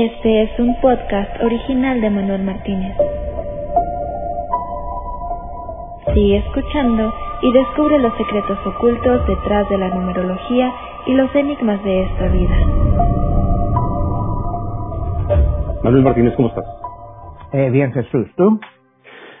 [0.00, 2.96] Este es un podcast original de Manuel Martínez.
[6.14, 7.12] Sigue escuchando
[7.42, 10.72] y descubre los secretos ocultos detrás de la numerología
[11.04, 12.56] y los enigmas de esta vida.
[15.82, 16.64] Manuel Martínez, ¿cómo estás?
[17.52, 18.60] Eh, bien, Jesús, ¿tú?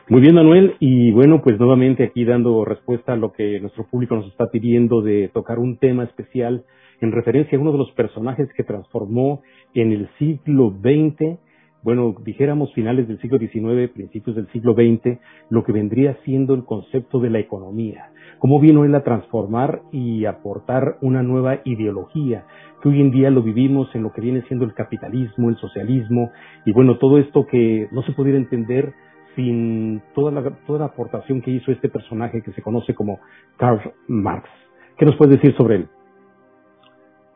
[0.08, 4.16] Muy bien, Manuel, y bueno, pues nuevamente aquí dando respuesta a lo que nuestro público
[4.16, 6.64] nos está pidiendo de tocar un tema especial
[7.00, 9.42] en referencia a uno de los personajes que transformó
[9.74, 11.38] en el siglo XX,
[11.82, 16.64] bueno, dijéramos finales del siglo XIX, principios del siglo XX, lo que vendría siendo el
[16.64, 18.10] concepto de la economía.
[18.40, 22.44] Cómo vino él a transformar y aportar una nueva ideología,
[22.82, 26.30] que hoy en día lo vivimos en lo que viene siendo el capitalismo, el socialismo,
[26.64, 28.92] y bueno, todo esto que no se pudiera entender
[29.36, 33.20] sin toda la, toda la aportación que hizo este personaje que se conoce como
[33.56, 34.48] Karl Marx.
[34.96, 35.88] ¿Qué nos puedes decir sobre él?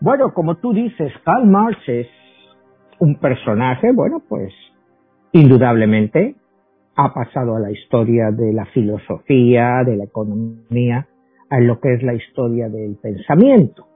[0.03, 2.09] Bueno, como tú dices, Karl Marx es
[2.99, 4.53] un personaje, bueno, pues
[5.31, 6.35] indudablemente
[6.97, 11.07] ha pasado a la historia de la filosofía, de la economía,
[11.49, 13.87] a lo que es la historia del pensamiento.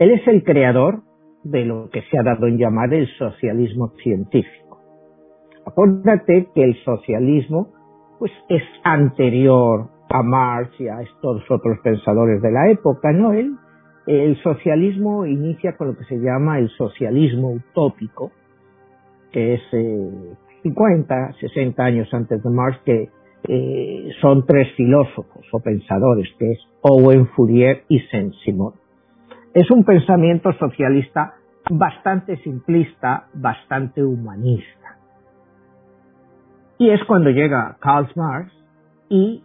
[0.00, 1.02] Él es el creador
[1.44, 4.80] de lo que se ha dado en llamar el socialismo científico.
[5.64, 7.68] Acuérdate que el socialismo
[8.18, 13.32] pues es anterior a Marx y a estos otros pensadores de la época, ¿no?
[13.32, 13.54] El,
[14.06, 18.30] el socialismo inicia con lo que se llama el socialismo utópico,
[19.32, 23.10] que es eh, 50, 60 años antes de Marx, que
[23.48, 28.74] eh, son tres filósofos o pensadores, que es Owen, Fourier y Saint-Simon.
[29.54, 31.34] Es un pensamiento socialista
[31.70, 34.98] bastante simplista, bastante humanista.
[36.78, 38.52] Y es cuando llega Karl Marx
[39.08, 39.42] y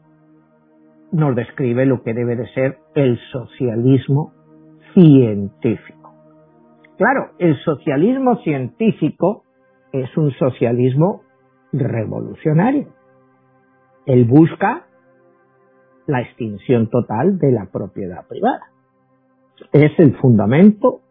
[1.12, 4.34] nos describe lo que debe de ser el socialismo
[4.94, 6.14] científico.
[6.98, 9.44] Claro, el socialismo científico
[9.92, 11.24] es un socialismo
[11.72, 12.90] revolucionario.
[14.06, 14.86] Él busca
[16.08, 18.68] la extinción total de la propiedad privada.
[19.72, 21.02] Es el fundamento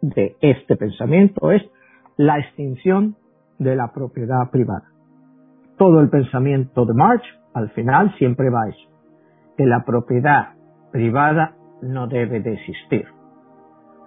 [0.00, 1.62] de este pensamiento, es
[2.16, 3.16] la extinción
[3.58, 4.88] de la propiedad privada
[5.78, 7.24] todo el pensamiento de Marx,
[7.54, 8.88] al final siempre va a eso,
[9.56, 10.54] que la propiedad
[10.92, 13.06] privada no debe de existir.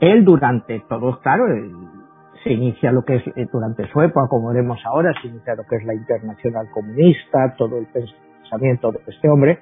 [0.02, 1.46] Él durante todo, claro,
[2.44, 5.64] se inicia lo que es, eh, durante su época, como veremos ahora, se inicia lo
[5.64, 9.60] que es la internacional comunista, todo el pensamiento de este hombre,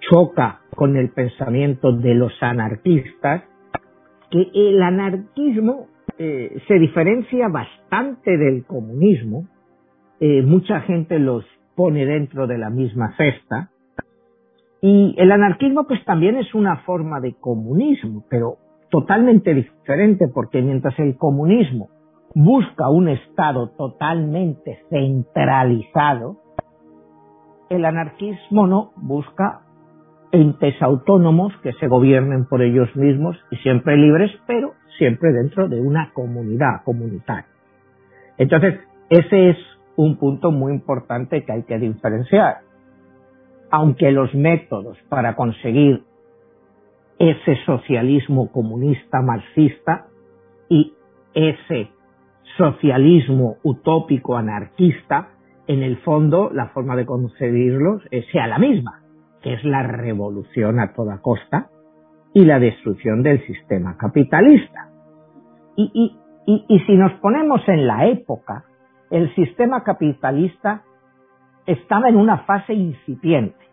[0.00, 3.44] choca con el pensamiento de los anarquistas,
[4.30, 5.86] que el anarquismo
[6.18, 9.46] eh, se diferencia bastante del comunismo,
[10.20, 11.44] eh, mucha gente los
[11.74, 13.70] pone dentro de la misma cesta.
[14.82, 18.56] Y el anarquismo pues también es una forma de comunismo, pero
[18.92, 21.88] totalmente diferente porque mientras el comunismo
[22.34, 26.36] busca un Estado totalmente centralizado,
[27.70, 29.62] el anarquismo no busca
[30.30, 35.80] entes autónomos que se gobiernen por ellos mismos y siempre libres, pero siempre dentro de
[35.80, 37.46] una comunidad comunitaria.
[38.36, 38.78] Entonces,
[39.08, 39.56] ese es
[39.96, 42.58] un punto muy importante que hay que diferenciar.
[43.70, 46.04] Aunque los métodos para conseguir
[47.22, 50.06] ese socialismo comunista marxista
[50.68, 50.92] y
[51.34, 51.90] ese
[52.58, 55.28] socialismo utópico anarquista,
[55.68, 58.02] en el fondo la forma de conseguirlos
[58.32, 59.02] sea la misma,
[59.40, 61.68] que es la revolución a toda costa
[62.34, 64.90] y la destrucción del sistema capitalista.
[65.76, 68.64] Y, y, y, y si nos ponemos en la época,
[69.12, 70.82] el sistema capitalista
[71.66, 73.71] estaba en una fase incipiente.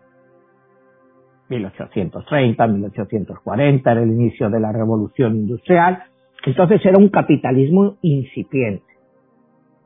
[1.50, 6.04] 1830, 1840 era el inicio de la revolución industrial,
[6.46, 8.84] entonces era un capitalismo incipiente.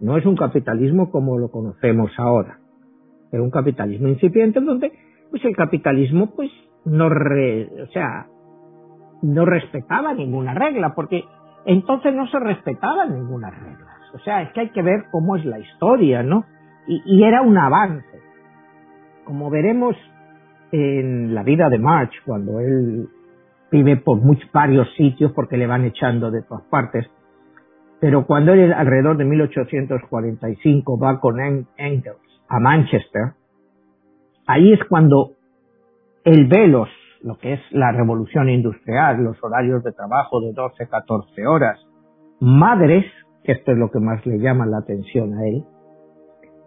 [0.01, 2.59] No es un capitalismo como lo conocemos ahora.
[3.33, 4.93] Era un capitalismo incipiente donde
[5.31, 6.51] pues el capitalismo pues
[6.85, 8.27] no o sea,
[9.23, 11.25] no respetaba ninguna regla porque
[11.65, 13.95] entonces no se respetaba ninguna regla.
[14.15, 16.45] O sea, es que hay que ver cómo es la historia, ¿no?
[16.87, 18.21] Y, era un avance.
[19.25, 19.97] Como veremos
[20.75, 23.09] en la vida de March, cuando él
[23.71, 27.07] vive por muchos, varios sitios porque le van echando de todas partes,
[28.01, 33.35] pero cuando él alrededor de 1845 va con Engels a Manchester,
[34.47, 35.31] ahí es cuando
[36.25, 36.89] él ve los,
[37.23, 41.79] lo que es la revolución industrial, los horarios de trabajo de 12, 14 horas,
[42.41, 43.07] madres
[43.45, 45.65] esto es lo que más le llama la atención a él,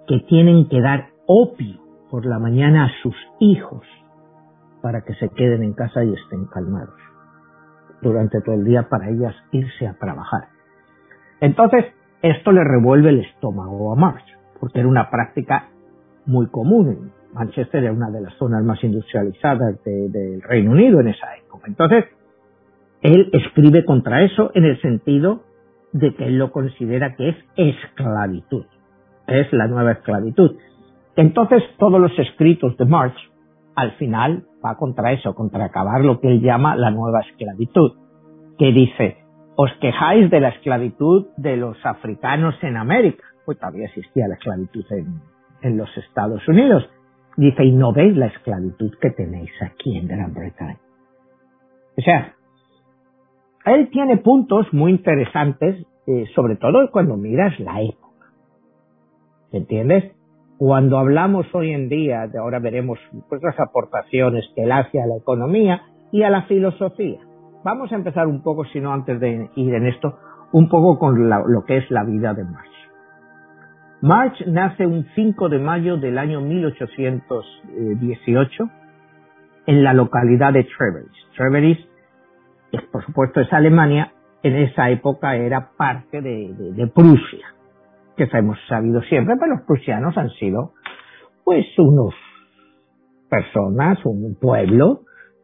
[0.08, 3.86] que tienen que dar opio por la mañana a sus hijos
[4.82, 6.96] para que se queden en casa y estén calmados
[8.02, 10.50] durante todo el día para ellas irse a trabajar.
[11.42, 11.86] Entonces,
[12.22, 14.24] Esto le revuelve el estómago a Marx,
[14.60, 15.70] porque era una práctica
[16.26, 17.12] muy común.
[17.34, 21.68] Manchester era una de las zonas más industrializadas del Reino Unido en esa época.
[21.68, 22.06] Entonces,
[23.02, 25.44] él escribe contra eso en el sentido
[25.94, 28.66] de que él lo considera que es esclavitud.
[29.28, 30.58] Es la nueva esclavitud.
[31.18, 33.16] Entonces, todos los escritos de Marx,
[33.76, 37.94] al final, va contra eso, contra acabar lo que él llama la nueva esclavitud,
[38.60, 39.18] que dice,
[39.56, 44.86] os quejáis de la esclavitud de los africanos en América, pues todavía existía la esclavitud
[44.92, 45.22] en,
[45.64, 46.88] en los Estados Unidos.
[47.36, 50.80] Dice, y no veis la esclavitud que tenéis aquí en Gran Bretaña.
[51.98, 52.36] O sea,
[53.66, 58.28] él tiene puntos muy interesantes, eh, sobre todo cuando miras la época.
[59.52, 60.17] ¿Entiendes?
[60.58, 62.98] Cuando hablamos hoy en día, ahora veremos
[63.42, 65.82] las aportaciones que él hace a la economía
[66.12, 67.20] y a la filosofía.
[67.64, 70.18] Vamos a empezar un poco, si no antes de ir en esto,
[70.54, 72.70] un poco con lo que es la vida de Marx.
[74.02, 78.70] March nace un 5 de mayo del año 1818
[79.66, 81.12] en la localidad de Treveris.
[81.36, 81.78] Treveris,
[82.92, 84.14] por supuesto, es Alemania,
[84.44, 87.48] en esa época era parte de, Prusia,
[88.18, 90.74] que hemos sabido siempre, pero los prusianos han sido,
[91.46, 92.14] pues, unos
[93.30, 95.02] personas, un pueblo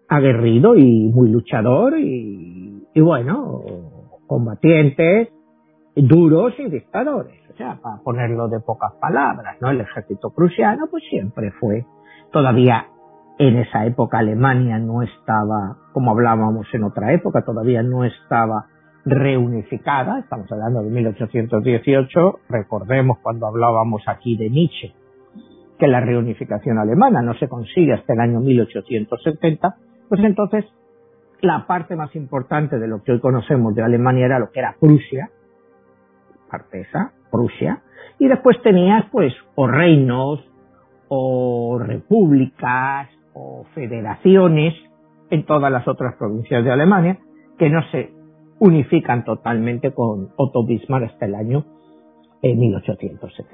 [0.09, 3.61] aguerrido y muy luchador y, y bueno,
[4.27, 5.29] combatientes,
[5.95, 7.39] duros y dictadores.
[7.51, 9.69] O sea, para ponerlo de pocas palabras, ¿no?
[9.69, 11.85] El ejército prusiano pues siempre fue,
[12.31, 12.87] todavía
[13.37, 18.65] en esa época Alemania no estaba, como hablábamos en otra época, todavía no estaba
[19.05, 24.93] reunificada, estamos hablando de 1818, recordemos cuando hablábamos aquí de Nietzsche,
[25.77, 29.75] que la reunificación alemana no se consigue hasta el año 1870,
[30.07, 30.65] pues entonces
[31.41, 34.75] la parte más importante de lo que hoy conocemos de Alemania era lo que era
[34.79, 35.29] Prusia,
[36.49, 37.81] parte esa, Prusia,
[38.19, 40.39] y después tenías pues o reinos
[41.09, 44.73] o repúblicas o federaciones
[45.29, 47.17] en todas las otras provincias de Alemania
[47.57, 48.22] que no se
[48.63, 51.65] unifican totalmente con Otto Bismarck hasta el año
[52.41, 53.51] 1870.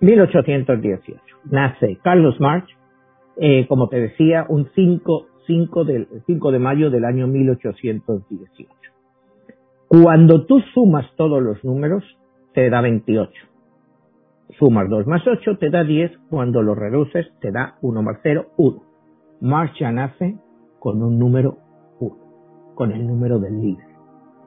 [0.00, 1.20] 1818.
[1.50, 2.68] Nace Carlos Marx,
[3.36, 8.70] eh, como te decía, un 5, 5, del, 5 de mayo del año 1818.
[9.88, 12.04] Cuando tú sumas todos los números,
[12.54, 13.32] te da 28.
[14.56, 18.52] Sumas 2 más 8 te da 10, cuando lo reduces te da 1 más 0,
[18.56, 18.82] 1.
[19.40, 20.36] Marcha nace
[20.78, 21.58] con un número
[21.98, 22.16] 1,
[22.76, 23.87] con el número del líder.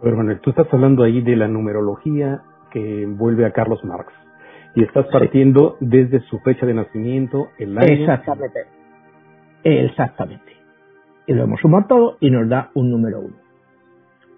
[0.02, 4.12] Pero bueno, tú estás hablando ahí de la numerología que envuelve a Carlos Marx
[4.76, 7.88] y estás partiendo desde su fecha de nacimiento, el año.
[7.88, 8.60] Exactamente.
[9.64, 10.54] Exactamente.
[11.28, 13.36] Y lo hemos sumado todo y nos da un número 1.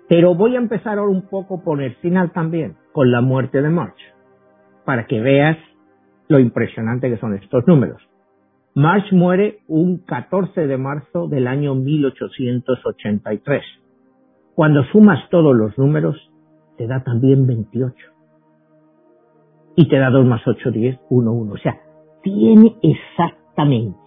[0.09, 3.69] Pero voy a empezar ahora un poco por el final también, con la muerte de
[3.69, 3.99] March,
[4.85, 5.57] para que veas
[6.27, 8.01] lo impresionante que son estos números.
[8.75, 13.63] March muere un 14 de marzo del año 1883.
[14.55, 16.15] Cuando sumas todos los números,
[16.77, 17.95] te da también 28.
[19.75, 21.53] Y te da 2 más 8, 10, 1, 1.
[21.53, 21.79] O sea,
[22.21, 23.99] tiene exactamente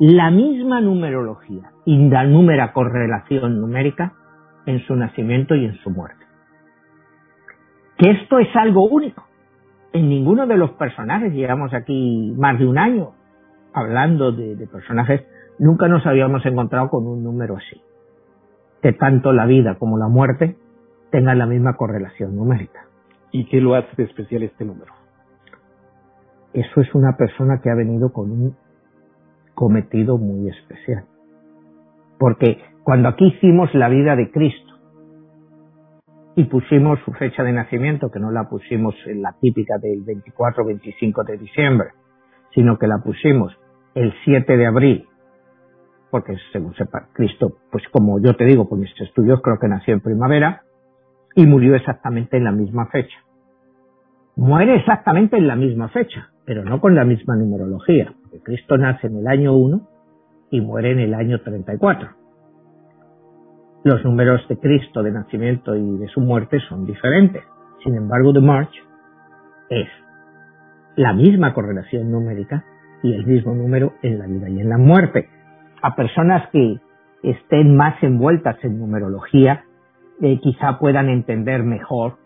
[0.00, 4.14] la misma numerología y la correlación numérica
[4.66, 6.24] en su nacimiento y en su muerte.
[7.96, 9.24] Que esto es algo único.
[9.92, 13.12] En ninguno de los personajes, llevamos aquí más de un año
[13.72, 15.24] hablando de, personajes,
[15.58, 17.80] nunca nos habíamos encontrado con un número así.
[18.82, 20.56] Que tanto la vida como la muerte
[21.10, 22.86] tengan la misma correlación numérica.
[23.30, 24.92] ¿Y qué lo hace de especial este número?
[26.52, 28.56] Eso es una persona que ha venido con un
[29.54, 31.04] cometido muy especial.
[32.18, 34.74] Porque cuando aquí hicimos la vida de Cristo
[36.36, 40.64] y pusimos su fecha de nacimiento, que no la pusimos en la típica del 24
[40.64, 41.88] 25 de diciembre,
[42.54, 43.52] sino que la pusimos
[43.94, 45.08] el 7 de abril,
[46.10, 49.94] porque según sepa Cristo, pues como yo te digo por mis estudios, creo que nació
[49.94, 50.62] en primavera
[51.34, 53.16] y murió exactamente en la misma fecha.
[54.36, 59.08] Muere exactamente en la misma fecha, pero no con la misma numerología, porque Cristo nace
[59.08, 59.88] en el año 1
[60.50, 62.18] y muere en el año 34
[63.84, 67.42] los números de Cristo de nacimiento y de su muerte son diferentes.
[67.82, 68.72] Sin embargo, de March
[69.70, 69.88] es
[70.96, 72.64] la misma correlación numérica
[73.02, 75.28] y el mismo número en la vida y en la muerte.
[75.82, 76.76] A personas que
[77.22, 79.64] estén más envueltas en numerología,
[80.20, 82.16] eh, quizá puedan entender mejor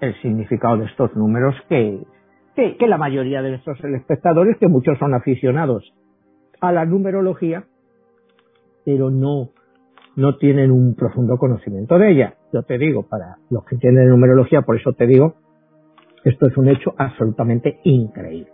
[0.00, 2.00] el significado de estos números que,
[2.54, 5.92] que, que la mayoría de nuestros espectadores, que muchos son aficionados
[6.60, 7.64] a la numerología,
[8.84, 9.50] pero no
[10.18, 12.34] no tienen un profundo conocimiento de ella.
[12.52, 15.36] yo te digo, para los que entienden numerología, por eso te digo,
[16.24, 18.50] esto es un hecho absolutamente increíble.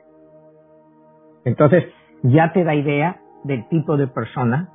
[1.46, 1.84] Entonces,
[2.22, 4.68] ya te da idea del tipo de persona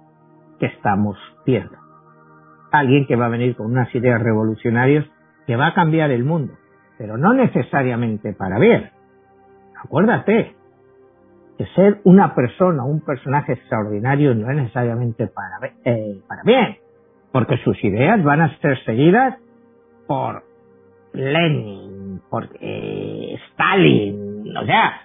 [0.60, 1.78] que estamos viendo.
[2.72, 5.06] Alguien que va a venir con unas ideas revolucionarias
[5.48, 6.54] que va a cambiar el mundo,
[6.98, 8.92] pero no necesariamente para bien.
[9.84, 10.56] Acuérdate
[11.58, 16.78] que ser una persona, un personaje extraordinario no es necesariamente para, eh, para bien,
[17.32, 19.38] porque sus ideas van a ser seguidas
[20.08, 20.44] por
[21.14, 25.02] Lenin, por eh, Stalin, o sea,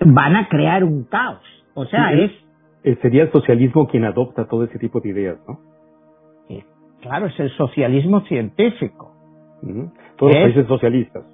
[0.00, 1.42] van a crear un caos.
[1.74, 2.32] O sea, es...
[3.02, 5.58] Sería el socialismo quien adopta todo ese tipo de ideas, ¿no?
[7.00, 9.12] claro, es el socialismo científico.
[10.16, 11.24] Todos los países socialistas.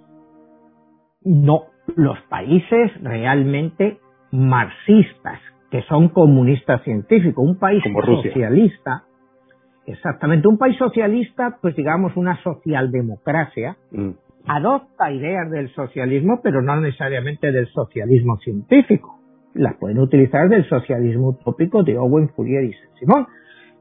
[1.24, 1.64] No,
[1.96, 3.98] los países realmente
[4.30, 5.40] marxistas,
[5.70, 7.44] que son comunistas científicos.
[7.44, 9.04] Un país socialista,
[9.86, 14.10] exactamente, un país socialista, pues digamos una socialdemocracia, mm.
[14.46, 19.21] adopta ideas del socialismo, pero no necesariamente del socialismo científico.
[19.54, 23.26] Las pueden utilizar del socialismo utópico de Owen Fourier y Saint-Simon,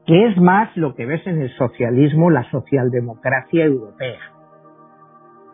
[0.06, 4.20] que es más lo que ves en el socialismo, la socialdemocracia europea,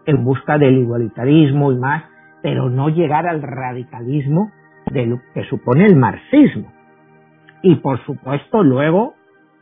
[0.07, 2.05] en busca del igualitarismo y más,
[2.43, 4.51] pero no llegar al radicalismo
[5.35, 6.73] que supone el marxismo.
[7.63, 9.15] Y por supuesto luego,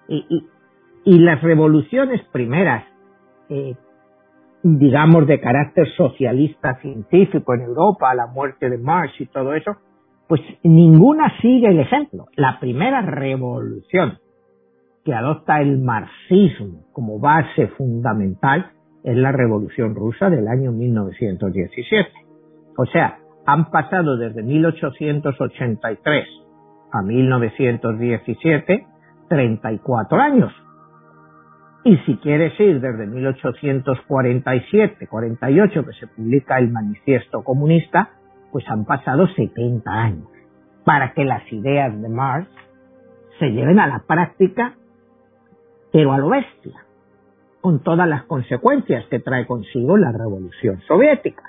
[0.08, 0.46] y,
[1.04, 2.84] y, las revoluciones primeras,
[3.48, 3.74] eh,
[4.62, 9.76] digamos de carácter socialista científico en Europa, la muerte de Marx y todo eso,
[10.28, 12.26] pues ninguna sigue el ejemplo.
[12.36, 14.18] La primera revolución
[15.04, 18.72] que adopta el marxismo como base fundamental
[19.04, 22.10] es la revolución rusa del año 1917.
[22.76, 26.26] O sea, han pasado desde 1883
[26.92, 28.86] a 1917
[29.28, 30.52] 34 años.
[31.84, 38.15] Y si quieres ir desde 1847, 48, que se publica el manifiesto comunista,
[38.52, 40.28] pues han pasado 70 años
[40.84, 42.48] para que las ideas de Marx
[43.38, 44.74] se lleven a la práctica,
[45.92, 46.84] pero a lo bestia,
[47.60, 51.42] con todas las consecuencias que trae consigo la revolución soviética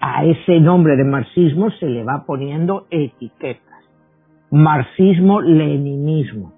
[0.00, 3.84] a ese nombre de marxismo se le va poniendo etiquetas.
[4.50, 6.54] Marxismo-leninismo.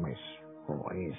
[0.00, 0.18] Pues,
[0.66, 1.14] pues,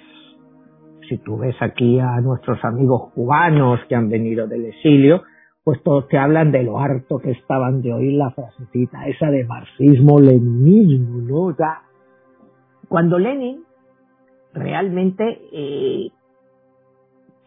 [1.08, 5.22] si tú ves aquí a nuestros amigos cubanos que han venido del exilio,
[5.68, 9.44] pues todos te hablan de lo harto que estaban de oír la frasecita esa de
[9.44, 11.40] marxismo-leninismo, ¿no?
[11.40, 11.82] O sea,
[12.88, 13.64] cuando Lenin
[14.54, 16.08] realmente eh,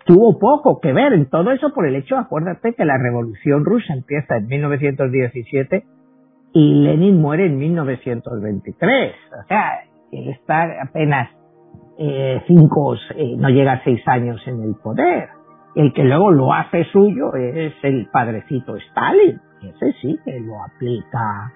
[0.05, 3.91] tuvo poco que ver en todo eso por el hecho, acuérdate que la revolución rusa
[3.95, 5.83] empieza en 1917
[6.53, 9.15] y Lenin muere en 1923.
[9.31, 9.79] O sea,
[10.11, 11.27] él está apenas
[11.97, 15.40] eh, cinco, eh, no llega a seis años en el poder.
[15.75, 19.39] El que luego lo hace suyo es el padrecito Stalin.
[19.61, 21.53] Ese sí que lo aplica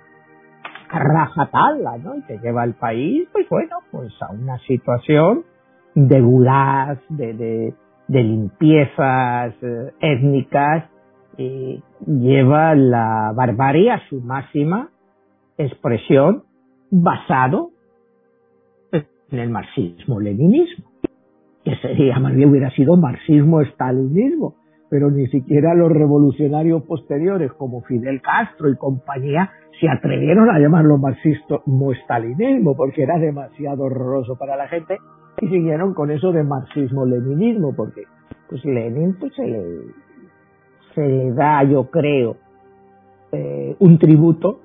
[0.89, 2.15] rajatabla, ¿no?
[2.15, 5.43] Y que lleva al país, pues bueno, pues a una situación
[5.95, 7.74] de gulas, de,
[8.07, 10.86] limpiezas eh, étnicas
[11.38, 14.89] eh, lleva la barbarie a su máxima
[15.57, 16.43] expresión
[16.91, 17.72] basado
[18.91, 20.86] en el marxismo-leninismo,
[21.88, 24.56] sería más bien hubiera sido marxismo-estalinismo,
[24.89, 30.98] pero ni siquiera los revolucionarios posteriores como Fidel Castro y compañía se atrevieron a llamarlo
[30.98, 34.98] marxismo-estalinismo porque era demasiado horroroso para la gente
[35.42, 38.04] y siguieron con eso de marxismo-leninismo, porque
[38.50, 39.48] pues Lenin pues, se,
[41.01, 42.38] le, da, yo creo,
[43.32, 44.62] eh, un tributo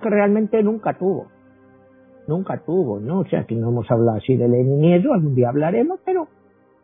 [0.00, 1.26] que realmente nunca tuvo.
[2.26, 3.20] Nunca tuvo, ¿no?
[3.20, 6.26] O sea, aquí no hemos hablado así de Lenin y eso, algún día hablaremos, pero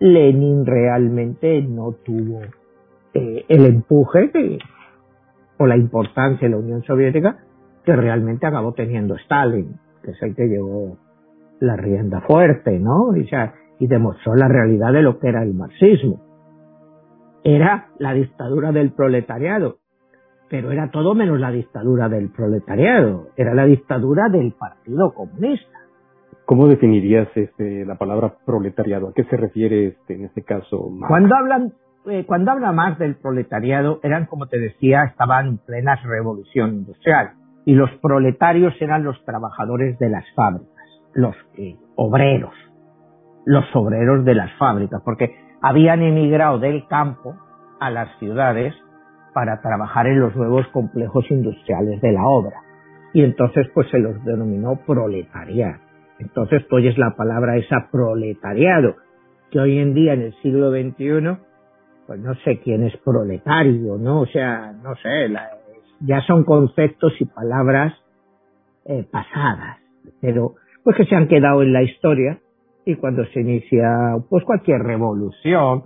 [0.00, 2.40] Lenin realmente no tuvo
[3.12, 4.30] eh, el empuje
[5.58, 7.36] o la importancia de la Unión Soviética
[7.84, 10.96] que realmente acabó teniendo Stalin, que es el que llevó
[11.60, 13.14] la rienda fuerte, ¿no?
[13.14, 13.28] Y,
[13.78, 16.22] y demostró la realidad de lo que era el marxismo.
[17.44, 19.78] Era la dictadura del proletariado,
[20.48, 25.79] pero era todo menos la dictadura del proletariado, era la dictadura del Partido Comunista.
[26.50, 29.10] ¿Cómo definirías este, la palabra proletariado?
[29.10, 30.90] ¿A qué se refiere este, en este caso?
[31.06, 31.74] Cuando hablan,
[32.06, 37.34] eh, cuando habla más del proletariado, eran como te decía, estaban en plena revolución industrial
[37.64, 40.74] y los proletarios eran los trabajadores de las fábricas
[41.14, 42.54] los eh, obreros,
[43.46, 47.36] los obreros de las fábricas, porque habían emigrado del campo
[47.78, 48.74] a las ciudades
[49.34, 52.56] para trabajar en los nuevos complejos industriales de la obra.
[53.12, 55.89] Y entonces pues se los denominó proletariado.
[56.20, 58.96] Entonces tú oyes la palabra esa proletariado
[59.50, 61.38] que hoy en día, en el siglo XXI,
[62.06, 64.20] pues no sé quién es proletario, ¿no?
[64.20, 65.32] O sea, no sé,
[66.00, 67.94] ya son conceptos y palabras
[68.84, 69.78] eh, pasadas,
[70.20, 72.38] pero pues que se han quedado en la historia
[72.84, 75.84] y cuando se inicia pues cualquier revolución,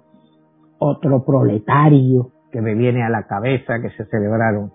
[0.79, 4.73] otro proletario que me viene a la cabeza que se celebraron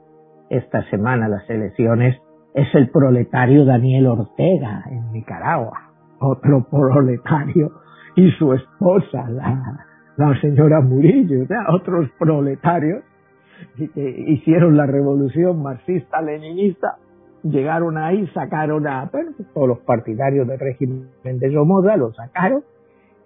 [0.49, 2.19] esta semana las elecciones
[2.53, 7.72] es el proletario Daniel Ortega en Nicaragua, otro proletario
[8.15, 9.86] y su esposa, la,
[10.18, 13.03] la señora Murillo, otros proletarios
[13.77, 16.98] que hicieron la revolución marxista-leninista,
[17.44, 19.10] llegaron ahí, sacaron a
[19.53, 22.63] todos los partidarios del régimen de Somoza, los sacaron,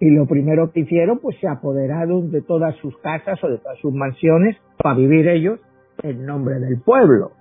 [0.00, 3.78] y lo primero que hicieron, pues se apoderaron de todas sus casas o de todas
[3.78, 5.60] sus mansiones para vivir ellos
[6.02, 7.32] en nombre del pueblo.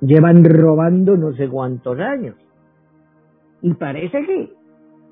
[0.00, 2.36] Llevan robando no sé cuántos años.
[3.62, 4.52] Y parece que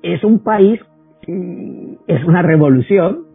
[0.01, 0.79] es un país,
[1.27, 3.25] es una revolución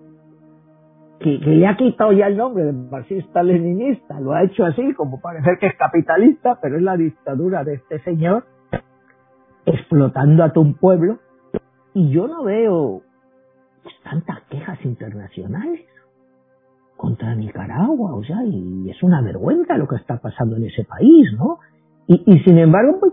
[1.20, 5.58] que, le ha quitado ya el nombre de marxista-leninista, lo ha hecho así como parecer
[5.58, 8.44] que es capitalista, pero es la dictadura de este señor
[9.66, 11.18] explotando a todo un pueblo.
[11.94, 13.02] Y yo no veo
[14.02, 15.80] tantas quejas internacionales
[17.02, 21.32] contra Nicaragua, o sea, y es una vergüenza lo que está pasando en ese país,
[21.36, 21.58] ¿no?
[22.06, 23.12] Y, sin embargo, pues,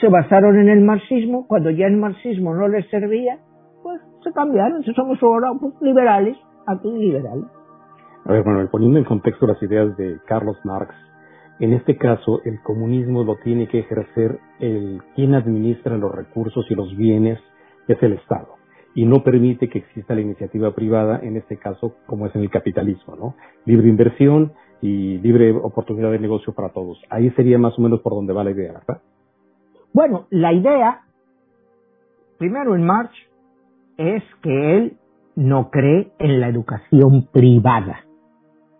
[0.00, 3.38] se basaron en el marxismo, cuando ya el marxismo no les servía,
[3.82, 7.44] pues se cambiaron, somos ahora pues, liberales, aquí liberales.
[8.24, 10.94] A ver, bueno, poniendo en contexto las ideas de Carlos Marx,
[11.60, 16.74] en este caso el comunismo lo tiene que ejercer el quien administra los recursos y
[16.74, 17.38] los bienes,
[17.86, 18.61] es el Estado
[18.94, 22.50] y no permite que exista la iniciativa privada, en este caso, como es en el
[22.50, 23.34] capitalismo, ¿no?
[23.64, 27.00] Libre inversión y libre oportunidad de negocio para todos.
[27.08, 29.00] Ahí sería más o menos por donde va la idea, ¿verdad?
[29.94, 31.02] Bueno, la idea,
[32.38, 33.14] primero en March,
[33.96, 34.96] es que él
[35.36, 38.00] no cree en la educación privada.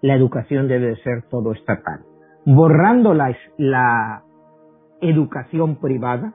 [0.01, 2.01] La educación debe ser todo estatal.
[2.45, 4.25] Borrando la, la
[5.01, 6.35] educación privada,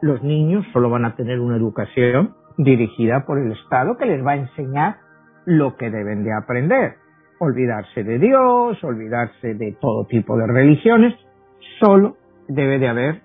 [0.00, 4.32] los niños solo van a tener una educación dirigida por el Estado que les va
[4.32, 4.96] a enseñar
[5.44, 6.96] lo que deben de aprender.
[7.38, 11.14] Olvidarse de Dios, olvidarse de todo tipo de religiones,
[11.80, 12.16] solo
[12.48, 13.22] debe de haber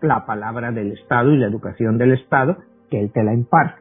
[0.00, 2.56] la palabra del Estado y la educación del Estado
[2.90, 3.80] que él te la imparte.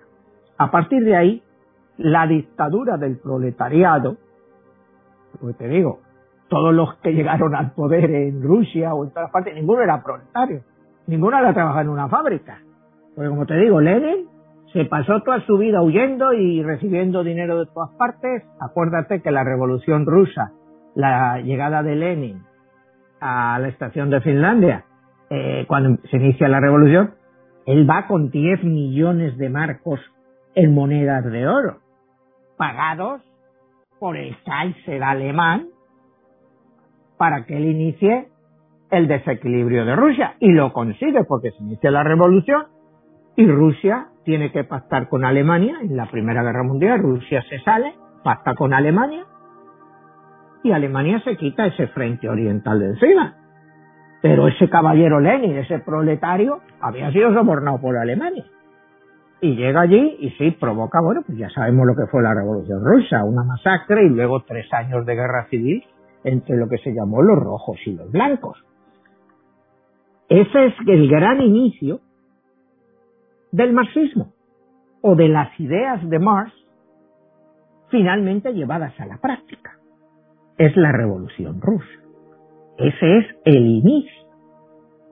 [0.58, 1.44] A partir de ahí,
[1.98, 4.18] la dictadura del proletariado,
[5.40, 6.00] pues te digo,
[6.48, 10.62] todos los que llegaron al poder en Rusia o en todas partes, ninguno era proletario,
[11.08, 12.60] ninguno era trabajar en una fábrica.
[13.16, 14.35] Porque como te digo, Lenin
[14.76, 18.44] se pasó toda su vida huyendo y recibiendo dinero de todas partes.
[18.60, 20.52] Acuérdate que la revolución rusa,
[20.96, 22.44] la llegada de Lenin
[23.22, 24.84] a la estación de Finlandia,
[25.30, 27.14] eh, cuando se inicia la revolución,
[27.66, 30.02] él va con 10 millones de marcos
[30.56, 31.78] en monedas de oro,
[32.58, 33.22] pagados
[33.98, 35.70] por el Kaiser alemán
[37.18, 38.28] para que él inicie
[38.92, 40.36] el desequilibrio de Rusia.
[40.42, 42.66] Y lo consigue porque se inicia la revolución
[43.38, 47.00] y Rusia tiene que pactar con Alemania en la Primera Guerra Mundial.
[47.00, 49.24] Rusia se sale, pacta con Alemania
[50.64, 53.36] y Alemania se quita ese frente oriental de encima.
[54.24, 58.44] Pero ese caballero Lenin, ese proletario, había sido sobornado por Alemania.
[59.42, 62.84] Y llega allí y sí, provoca, bueno, pues ya sabemos lo que fue la Revolución
[62.84, 65.84] Rusa, una masacre y luego tres años de guerra civil
[66.24, 68.58] entre lo que se llamó los rojos y los blancos.
[70.28, 72.00] Ese es el gran inicio
[73.52, 74.34] del marxismo
[75.02, 76.52] o de las ideas de Marx
[77.90, 79.78] finalmente llevadas a la práctica.
[80.58, 82.00] Es la revolución rusa.
[82.78, 84.26] Ese es el inicio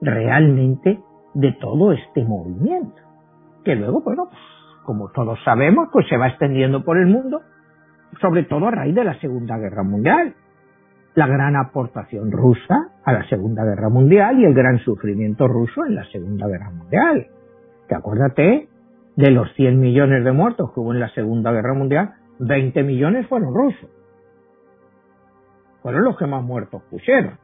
[0.00, 1.00] realmente
[1.34, 3.00] de todo este movimiento.
[3.64, 4.40] Que luego, bueno, pues,
[4.84, 7.40] como todos sabemos, pues se va extendiendo por el mundo,
[8.20, 10.34] sobre todo a raíz de la Segunda Guerra Mundial.
[11.14, 15.94] La gran aportación rusa a la Segunda Guerra Mundial y el gran sufrimiento ruso en
[15.94, 17.28] la Segunda Guerra Mundial
[17.94, 18.68] acuérdate
[19.16, 23.26] de los 100 millones de muertos que hubo en la Segunda Guerra Mundial, 20 millones
[23.28, 23.90] fueron rusos.
[25.82, 27.38] Fueron los que más muertos pusieron.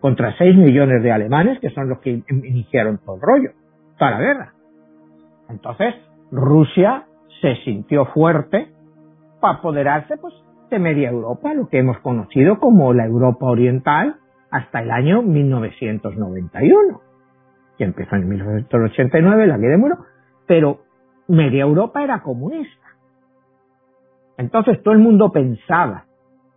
[0.00, 3.50] Contra 6 millones de alemanes, que son los que iniciaron todo el rollo,
[3.98, 4.54] toda la guerra.
[5.48, 5.94] Entonces,
[6.30, 7.04] Rusia
[7.40, 8.68] se sintió fuerte
[9.40, 10.34] para apoderarse pues,
[10.70, 14.16] de media Europa, lo que hemos conocido como la Europa Oriental,
[14.50, 17.09] hasta el año 1991
[17.80, 19.96] que empezó en 1989, la ley de muro,
[20.46, 20.80] pero
[21.28, 22.88] media Europa era comunista.
[24.36, 26.04] Entonces todo el mundo pensaba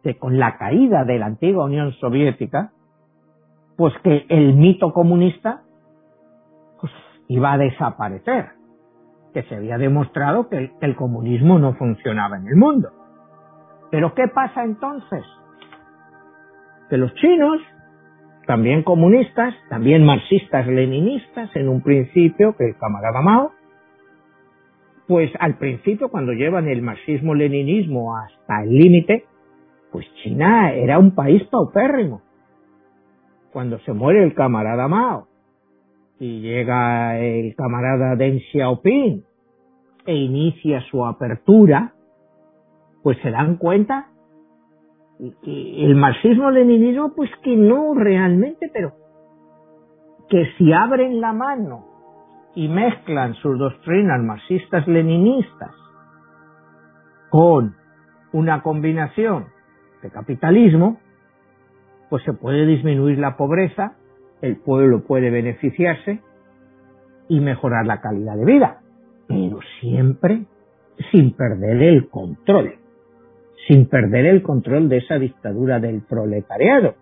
[0.04, 2.74] que con la caída de la antigua Unión Soviética,
[3.78, 5.62] pues que el mito comunista
[6.82, 6.92] pues,
[7.30, 8.50] iba a desaparecer.
[9.34, 12.90] que se había demostrado que el, comunismo no funcionaba en el mundo.
[13.92, 15.24] Pero ¿qué pasa entonces?
[16.90, 17.62] Que los chinos,
[18.46, 23.52] también comunistas, también marxistas leninistas en un principio, que el camarada Mao,
[25.08, 29.26] pues al principio cuando llevan el marxismo-leninismo hasta el límite,
[29.92, 32.22] pues China era un país paupérrimo.
[33.52, 35.28] Cuando se muere el camarada Mao
[36.20, 39.24] y llega el camarada Deng Xiaoping
[40.06, 41.94] e inicia su apertura,
[43.04, 44.08] pues se dan cuenta
[45.46, 48.94] el marxismo-leninismo, pues que no realmente, pero
[50.30, 51.86] que si abren la mano
[52.56, 55.72] y mezclan sus doctrinas marxistas-leninistas
[57.30, 57.76] con
[58.32, 59.46] una combinación
[60.02, 61.00] de capitalismo,
[62.10, 63.96] pues se puede disminuir la pobreza,
[64.42, 66.22] el pueblo puede beneficiarse
[67.30, 68.82] y mejorar la calidad de vida,
[69.28, 70.46] pero siempre
[71.12, 72.76] sin perder el control,
[73.67, 76.95] sin perder el control de esa dictadura del proletariado,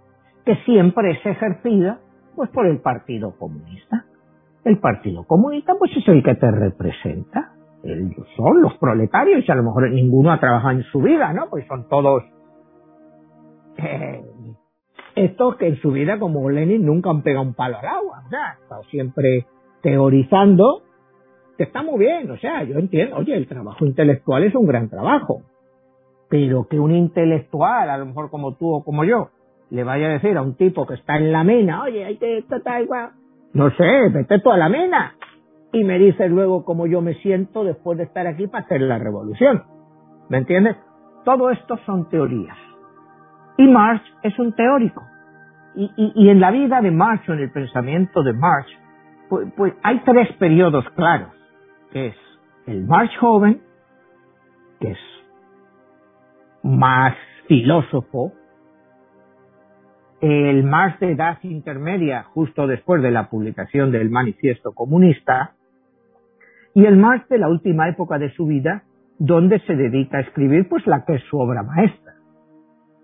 [0.46, 2.00] que siempre es ejercida
[2.36, 4.06] pues por el Partido Comunista.
[4.64, 7.54] El Partido Comunista pues es el que te representa.
[8.36, 11.50] Son los proletarios y a lo mejor ninguno ha trabajado en su vida, ¿no?
[11.50, 12.24] Pues son todos
[13.78, 14.22] eh,
[15.16, 18.24] estos que en su vida, como Lenin, nunca han pegado un palo al agua.
[18.26, 19.46] O sea, estado siempre
[19.82, 20.84] teorizando,
[21.58, 22.30] que está muy bien.
[22.30, 25.42] O sea, yo entiendo, oye, el trabajo intelectual es un gran trabajo.
[26.32, 29.32] Pero que un intelectual, a lo mejor como tú o como yo,
[29.70, 32.46] le vaya a decir a un tipo que está en la mena, oye, hay que
[32.48, 33.12] tratar igual.
[33.54, 35.16] No sé, vete tú a la mena.
[35.74, 38.98] Y me dices luego cómo yo me siento después de estar aquí para hacer la
[38.98, 39.64] revolución.
[40.30, 40.78] ¿Me entiendes?
[41.26, 42.58] Todo esto son teorías.
[43.58, 45.04] Y Marx es un teórico.
[45.76, 48.70] Y, en la vida de Marx o en el pensamiento de Marx,
[49.30, 51.34] pues, pues, hay tres periodos claros,
[51.92, 52.16] que es
[52.68, 53.62] el Marx joven,
[54.80, 54.98] que es
[56.64, 57.16] más
[57.48, 58.34] filósofo,
[60.22, 65.56] el Marx de edad intermedia, justo después de la publicación del Manifiesto Comunista,
[66.74, 68.84] y el Marx de la última época de su vida,
[69.18, 72.14] donde se dedica a escribir pues la que es su obra maestra,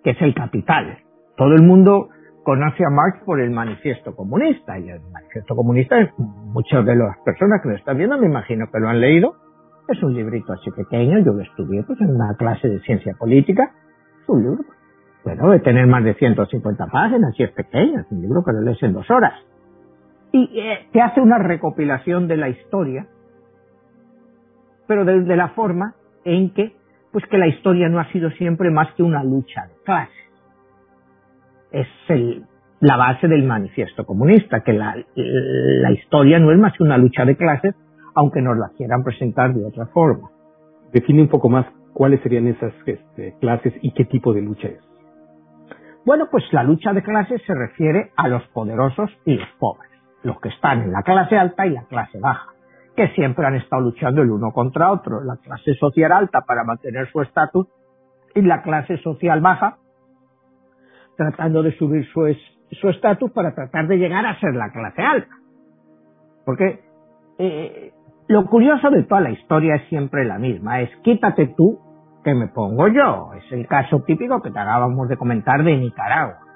[0.04, 1.00] que es el capital.
[1.36, 2.10] Todo el mundo
[2.44, 7.62] conoce a Marx por el manifiesto comunista, y el manifiesto comunista, muchas de las personas
[7.62, 9.36] que lo están viendo me imagino que lo han leído,
[9.88, 13.72] es un librito así pequeño, yo lo estudié pues en una clase de ciencia política,
[14.22, 14.66] es un libro,
[15.24, 18.62] bueno, de tener más de 150 páginas, y es pequeño, es un libro que lo
[18.62, 19.34] lees en dos horas.
[20.32, 23.08] Y eh, te hace una recopilación de la historia,
[24.88, 26.78] pero de la forma en que
[27.12, 30.16] pues que la historia no ha sido siempre más que una lucha de clases.
[31.72, 31.88] Es
[32.80, 34.96] la base del manifiesto comunista, que la,
[35.92, 37.74] historia no es más que una lucha de clases,
[38.18, 40.32] aunque nos la quieran presentar de otra forma.
[40.92, 44.82] Define un poco más cuáles serían esas este, clases y qué tipo de lucha es.
[46.04, 49.92] Bueno, pues la lucha de clases se refiere a los poderosos y los pobres,
[50.24, 52.54] los que están en la clase alta y la clase baja
[52.96, 57.08] que siempre han estado luchando el uno contra otro, la clase social alta para mantener
[57.12, 57.68] su estatus
[58.34, 59.78] y la clase social baja
[61.16, 65.36] tratando de subir su estatus para tratar de llegar a ser la clase alta.
[66.44, 66.80] Porque
[67.38, 67.92] eh,
[68.28, 71.80] lo curioso de toda la historia es siempre la misma, es quítate tú
[72.24, 73.32] que me pongo yo.
[73.36, 76.48] Es el caso típico que te acabamos de comentar de Nicaragua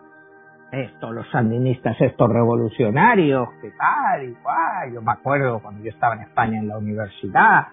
[0.72, 4.94] esto, los sandinistas, estos revolucionarios, que tal y cual.
[4.94, 7.68] Yo me acuerdo cuando yo estaba en España en la universidad,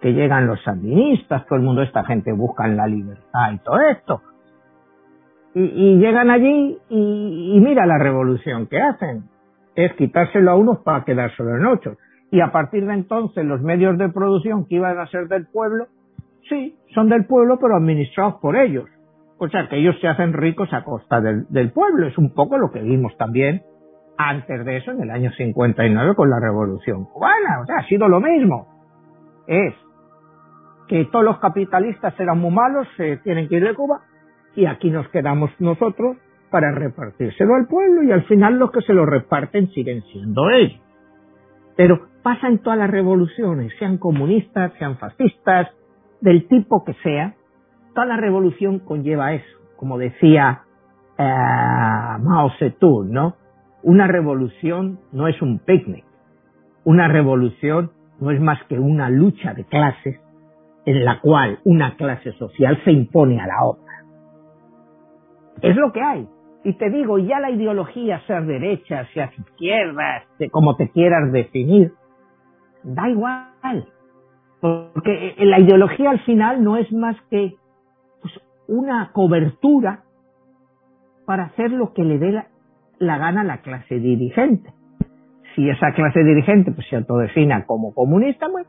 [0.00, 4.22] que llegan los sandinistas, todo el mundo, esta gente busca la libertad y todo esto.
[5.54, 9.24] Y, llegan allí y, mira la revolución que hacen.
[9.74, 11.96] Es quitárselo a unos para quedárselo en otros.
[12.30, 15.86] Y a partir de entonces los medios de producción que iban a ser del pueblo,
[16.48, 18.86] sí, son del pueblo pero administrados por ellos
[19.38, 22.06] o sea, que ellos se hacen ricos a costa del, pueblo.
[22.06, 23.62] Es un poco lo que vimos también
[24.16, 27.60] antes de eso, en el año 59, con la Revolución Cubana.
[27.62, 28.66] O sea, ha sido lo mismo.
[29.46, 29.74] Es
[30.88, 34.00] que todos los capitalistas eran muy malos, se tienen que ir de Cuba,
[34.54, 36.16] y aquí nos quedamos nosotros
[36.50, 40.80] para repartírselo al pueblo, y al final los que se lo reparten siguen siendo ellos.
[41.76, 45.68] Pero pasa en todas las revoluciones, sean comunistas, sean fascistas,
[46.20, 47.36] del tipo que sea,
[47.94, 50.62] toda la revolución conlleva eso, como decía
[51.18, 53.36] eh, Mao Zedong, ¿no?
[53.84, 56.04] Una revolución no es un picnic,
[56.82, 60.20] una revolución no es más que una lucha de clases
[60.84, 64.02] en la cual una clase social se impone a la otra.
[65.62, 66.28] Es lo que hay.
[66.64, 71.92] Y te digo, ya la ideología, sea derecha, sea izquierda, como te quieras definir,
[72.86, 73.88] da igual.
[74.60, 77.54] Porque la ideología al final no es más que
[78.22, 78.32] pues,
[78.68, 80.00] una cobertura
[81.26, 82.44] para hacer lo que le dé
[82.98, 84.72] la, gana a la clase dirigente.
[85.54, 88.66] Si esa clase dirigente pues, se autodefina como comunista, pues,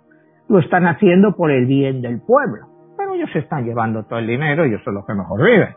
[0.50, 2.68] lo están haciendo por el bien del pueblo.
[2.98, 5.76] Pero ellos se están llevando todo el dinero y eso es lo que mejor viven.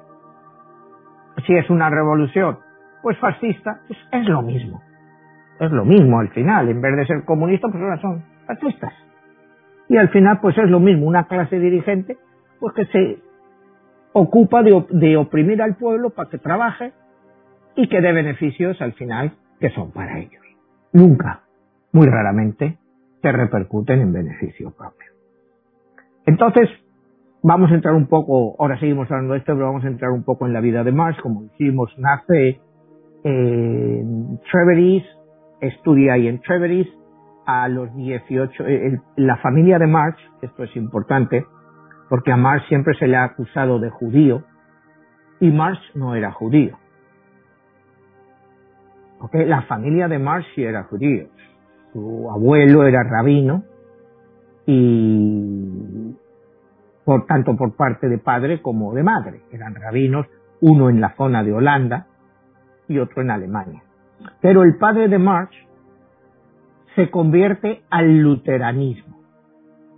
[1.47, 2.59] Si es una revolución,
[3.03, 4.81] pues fascista, pues es lo mismo.
[5.61, 6.69] Es lo mismo al final.
[6.69, 8.93] En vez de ser comunista, pues ahora son fascistas.
[9.89, 11.07] Y al final, pues es lo mismo.
[11.07, 12.17] Una clase dirigente,
[12.59, 13.19] pues que se
[14.13, 16.93] ocupa de, de oprimir al pueblo para que trabaje
[17.77, 20.43] y que dé beneficios al final que son para ellos.
[20.93, 21.43] Nunca,
[21.93, 22.79] muy raramente,
[23.23, 25.11] que repercuten en beneficio propio.
[26.27, 26.69] Entonces,
[27.43, 30.25] vamos a entrar un poco, ahora seguimos hablando de esto, pero vamos a entrar un
[30.25, 32.61] poco en la vida de Marx, como dijimos, nace
[33.25, 35.05] en Treveris,
[35.61, 36.89] estudia ahí en Treveris,
[37.47, 41.45] a los 18, eh, la familia de Marx, esto es importante,
[42.09, 44.45] porque a Marx siempre se le ha acusado de judío,
[45.41, 46.79] y Marx no era judío.
[49.33, 51.29] La familia de Marx sí era judío
[51.93, 53.65] su abuelo era rabino
[54.67, 56.17] y
[57.05, 59.43] por tanto por parte de padre como de madre.
[59.51, 60.27] Eran rabinos,
[60.61, 62.07] uno en la zona de Holanda
[62.89, 63.83] y otro en Alemania.
[64.41, 65.55] Pero el padre de Marx
[66.95, 69.17] se convierte al luteranismo.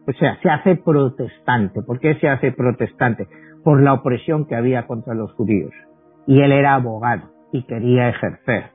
[0.07, 1.83] O sea, se hace protestante.
[1.83, 3.29] ¿Por qué se hace protestante?
[3.65, 5.73] Por la opresión que había contra los judíos.
[6.27, 8.71] Y él era abogado y quería ejercer.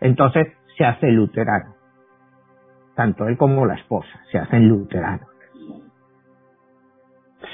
[0.00, 1.78] Entonces se hace luterano
[2.98, 5.28] tanto él como la esposa, se hacen luteranos.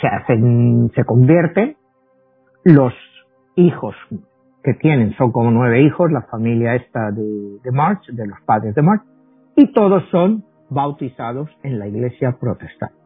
[0.01, 1.77] Se hacen, se convierten,
[2.65, 2.95] los
[3.55, 3.95] hijos
[4.65, 8.75] que tienen son como nueve hijos, la familia esta de, de March, de los padres
[8.75, 9.03] de March,
[9.55, 12.97] y todos son bautizados en la iglesia protestante.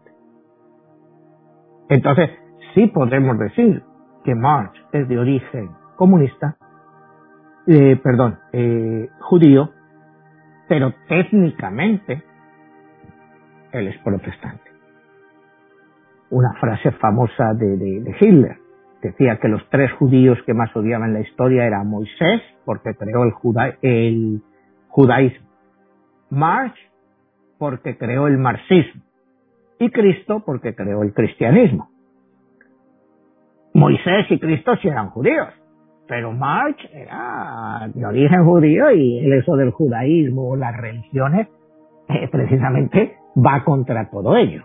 [1.89, 2.31] Entonces,
[2.75, 3.83] sí podremos decir
[4.25, 6.57] que March es de origen comunista,
[7.67, 9.71] eh, perdón, eh, judío,
[10.69, 12.23] pero técnicamente
[13.73, 14.71] él es protestante.
[16.31, 18.58] Una frase famosa de, Hitler
[19.03, 23.33] decía que los tres judíos que más odiaban la historia eran Moisés, porque creó el,
[24.89, 25.49] judaísmo,
[26.31, 26.75] Marx,
[27.59, 29.03] porque creó el marxismo,
[29.79, 31.91] y Cristo, porque creó el cristianismo.
[33.75, 35.49] Moisés y Cristo sí eran judíos,
[36.09, 41.49] pero Marx era de origen judío y eso del judaísmo, las religiones,
[42.09, 44.65] eh, precisamente va contra todo ello.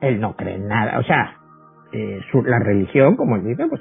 [0.00, 0.98] Él no cree en nada.
[0.98, 1.35] O sea,
[1.96, 3.80] eh, la religión, como él dice, pues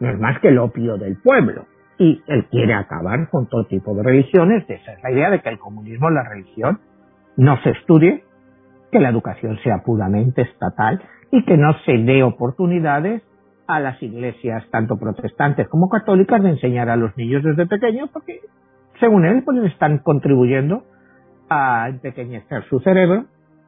[0.00, 1.66] no es más que el opio del pueblo.
[1.98, 4.64] Y él quiere acabar con todo tipo de religiones.
[4.68, 6.80] Esa es la idea de que el comunismo, la religión,
[7.36, 8.24] no se estudie,
[8.90, 13.22] que la educación sea puramente estatal y que no se dé oportunidades
[13.66, 18.40] a las iglesias, tanto protestantes como católicas, de enseñar a los niños desde pequeños, porque,
[19.00, 20.84] según él, pues están contribuyendo
[21.48, 23.26] a empequeñecer su cerebro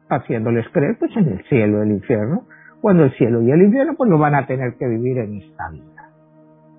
[0.09, 2.43] haciéndoles creer pues en el cielo el infierno,
[2.85, 5.71] cuando el cielo y el infierno pues lo van a tener que vivir en esta
[5.71, 6.11] vida.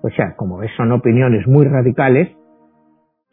[0.01, 2.29] O sea, como ves, son opiniones muy radicales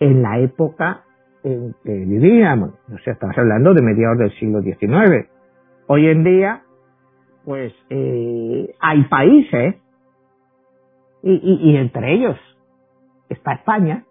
[0.01, 1.05] en la época
[1.45, 2.71] en que vivíamos.
[2.93, 5.29] O sea, estamos hablando de mediados del siglo XIX.
[5.87, 6.63] Hoy en día,
[7.45, 9.77] pues eh, hay países,
[11.23, 12.37] y, y entre ellos
[13.29, 14.03] está España,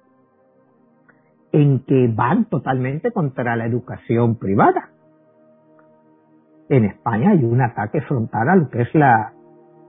[1.52, 4.93] en que van totalmente contra la educación privada
[6.70, 9.34] en España hay un ataque frontal a lo que es la,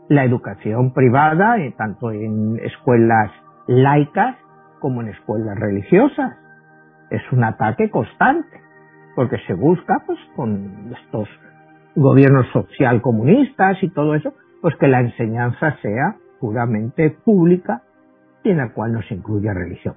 [0.08, 3.30] educación privada, eh, tanto en escuelas
[3.66, 4.37] laicas
[4.80, 6.37] como en escuelas religiosas.
[7.10, 8.60] Es un ataque constante,
[9.16, 11.28] porque se busca, pues, con estos
[11.96, 17.82] gobiernos social comunistas y todo eso, pues que la enseñanza sea puramente pública
[18.42, 19.94] y en la cual no se incluya religión.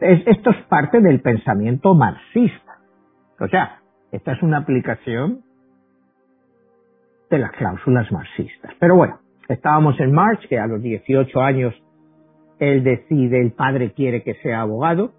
[0.00, 2.78] esto es parte del pensamiento marxista.
[3.38, 3.80] O sea,
[4.12, 5.42] esta es una aplicación
[7.30, 8.72] de las cláusulas marxistas.
[8.78, 11.74] Pero bueno, estábamos en March, que a los 18 años
[12.58, 15.12] él decide, el padre quiere que sea abogado,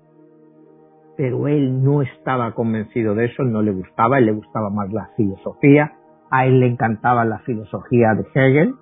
[1.18, 5.10] pero él no estaba convencido de eso, no le gustaba, él le gustaba más la
[5.16, 5.94] filosofía,
[6.30, 8.76] a él le encantaba la filosofía de Hegel,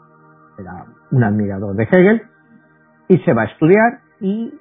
[0.58, 2.22] era un admirador de Hegel,
[3.08, 4.54] y se va a estudiar y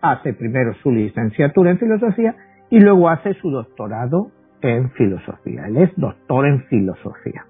[0.00, 2.36] hace primero su licenciatura en filosofía
[2.70, 4.30] y luego hace su doctorado
[4.62, 5.66] en filosofía.
[5.66, 7.44] Él es doctor en filosofía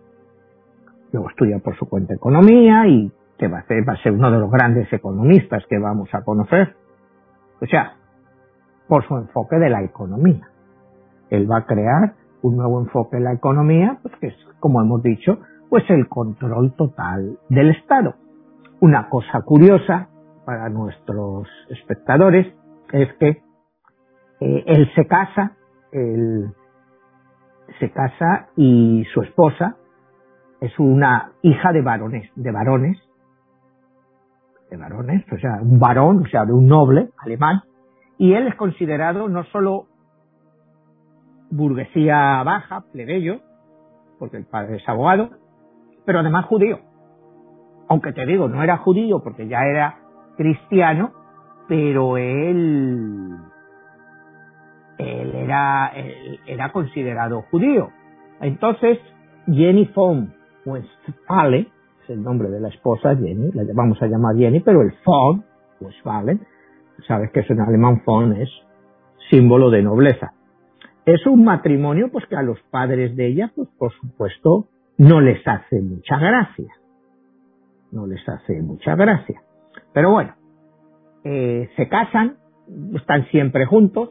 [1.14, 4.32] luego estudia por su cuenta economía y que va a, ser, va a ser uno
[4.32, 6.74] de los grandes economistas que vamos a conocer.
[7.62, 7.94] O sea,
[8.88, 10.48] por su enfoque de la economía.
[11.30, 15.04] Él va a crear un nuevo enfoque en la economía, pues que es, como hemos
[15.04, 15.38] dicho,
[15.70, 18.14] pues el control total del Estado.
[18.80, 20.08] Una cosa curiosa
[20.44, 22.52] para nuestros espectadores
[22.92, 23.28] es que
[24.40, 25.52] eh, él se casa,
[25.92, 26.52] él
[27.78, 29.76] se casa y su esposa
[30.64, 32.98] es una hija de varones, de varones,
[34.70, 37.62] de varones, o sea, un varón, o sea, de un noble alemán,
[38.16, 39.86] y él es considerado no solo
[41.50, 43.40] burguesía baja, plebeyo,
[44.18, 45.30] porque el padre es abogado,
[46.06, 46.78] pero además judío.
[47.88, 49.98] Aunque te digo, no era judío porque ya era
[50.38, 51.12] cristiano,
[51.68, 53.36] pero él,
[54.96, 55.92] él era,
[56.46, 57.90] era considerado judío.
[58.40, 58.98] Entonces,
[59.46, 60.32] Jenny von
[60.64, 61.68] Westphalen,
[62.02, 65.44] es el nombre de la esposa, Jenny, la vamos a llamar Jenny, pero el von
[65.80, 66.40] Westphalen,
[67.06, 68.50] sabes que es en alemán von es
[69.30, 70.32] símbolo de nobleza.
[71.06, 75.46] Es un matrimonio pues que a los padres de ella, pues por supuesto, no les
[75.46, 76.72] hace mucha gracia.
[77.92, 79.42] No les hace mucha gracia.
[79.92, 80.34] Pero bueno,
[81.24, 82.36] eh, se casan,
[82.94, 84.10] están siempre juntos,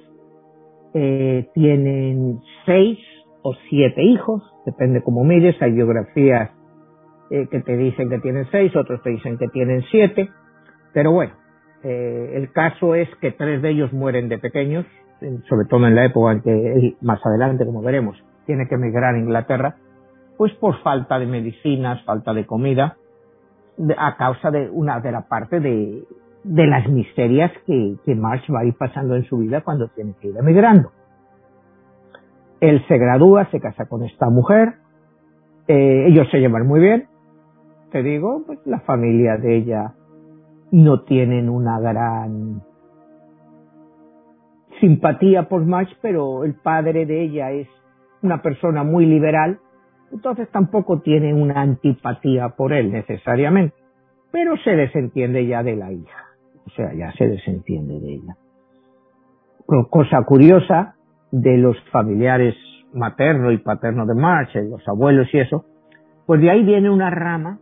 [0.93, 2.99] eh, tienen seis
[3.41, 6.51] o siete hijos, depende cómo mires, hay biografías
[7.29, 10.29] eh, que te dicen que tienen seis, otros te dicen que tienen siete,
[10.93, 11.33] pero bueno,
[11.83, 14.85] el caso es que tres de ellos mueren de pequeños,
[15.49, 19.19] sobre todo en la época en que más adelante, como veremos, tiene que emigrar a
[19.19, 19.75] Inglaterra,
[20.37, 22.97] pues por falta de medicinas, falta de comida,
[23.97, 26.03] a causa de una de la parte de,
[26.43, 30.13] de las miserias que, que March va a ir pasando en su vida cuando tiene
[30.19, 30.91] que ir emigrando.
[32.63, 34.75] Él se gradúa, se casa con esta mujer,
[35.67, 37.07] eh, ellos se llevan muy bien,
[37.91, 39.93] te digo, pues la familia de ella
[40.71, 42.61] no tienen una gran
[44.79, 47.67] simpatía por March, pero el padre de ella es
[48.21, 49.59] una persona muy liberal,
[50.13, 53.75] entonces tampoco tiene una antipatía por él necesariamente,
[54.31, 56.27] pero se desentiende ya de la hija,
[56.65, 58.37] o sea, ya se desentiende de ella.
[59.89, 60.95] Cosa curiosa
[61.33, 62.55] de los familiares
[62.93, 65.65] materno y paterno de March, los abuelos y eso,
[66.27, 67.57] pues de ahí viene una rama,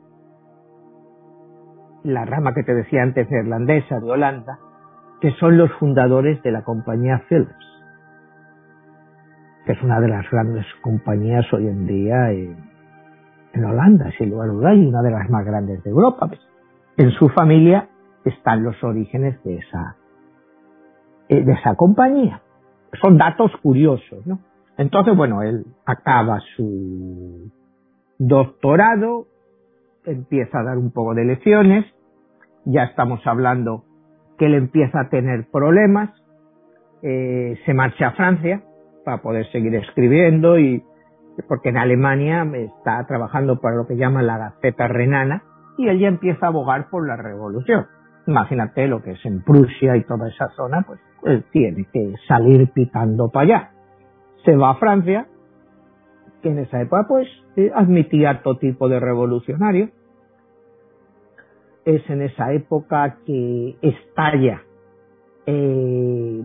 [2.03, 4.59] la rama que te decía antes neerlandesa de Holanda,
[5.21, 7.65] que son los fundadores de la compañía Philips,
[9.65, 12.71] que es una de las grandes compañías hoy en día en,
[13.63, 16.29] Holanda, sin lugar a dudas, y una de las más grandes de Europa.
[16.97, 17.87] En su familia
[18.25, 19.95] están los orígenes de esa,
[21.29, 22.41] eh, de esa compañía.
[22.99, 24.39] Son datos curiosos, ¿no?
[24.77, 27.51] Entonces, bueno, él acaba su
[28.17, 29.27] doctorado,
[30.05, 31.85] empieza a dar un poco de lecciones,
[32.65, 33.83] ya estamos hablando
[34.37, 36.09] que él empieza a tener problemas,
[37.03, 38.63] eh, se marcha a Francia
[39.05, 40.83] para poder seguir escribiendo y
[41.47, 45.43] porque en Alemania está trabajando para lo que llama la Gaceta Renana
[45.77, 47.87] y él ya empieza a abogar por la revolución.
[48.27, 52.69] Imagínate lo que es en Prusia y toda esa zona, pues él tiene que salir
[52.71, 53.71] picando para allá.
[54.45, 55.27] Se va a Francia,
[56.41, 59.89] que en esa época pues eh, admitía todo tipo de revolucionarios
[61.85, 64.61] es en esa época que estalla
[65.45, 66.43] eh,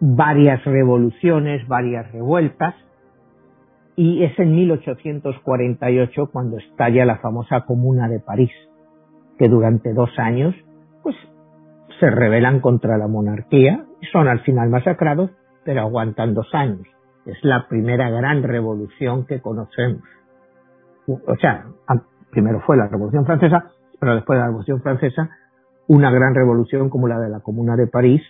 [0.00, 2.74] varias revoluciones, varias revueltas,
[3.96, 8.50] y es en 1848 cuando estalla la famosa Comuna de París,
[9.38, 10.54] que durante dos años
[11.02, 11.16] pues
[12.00, 15.30] se rebelan contra la monarquía, son al final masacrados,
[15.64, 16.86] pero aguantan dos años.
[17.26, 20.02] Es la primera gran revolución que conocemos.
[21.06, 21.66] O sea,
[22.30, 23.70] primero fue la Revolución Francesa,
[24.00, 25.30] pero después de la Revolución Francesa,
[25.86, 28.22] una gran revolución como la de la Comuna de París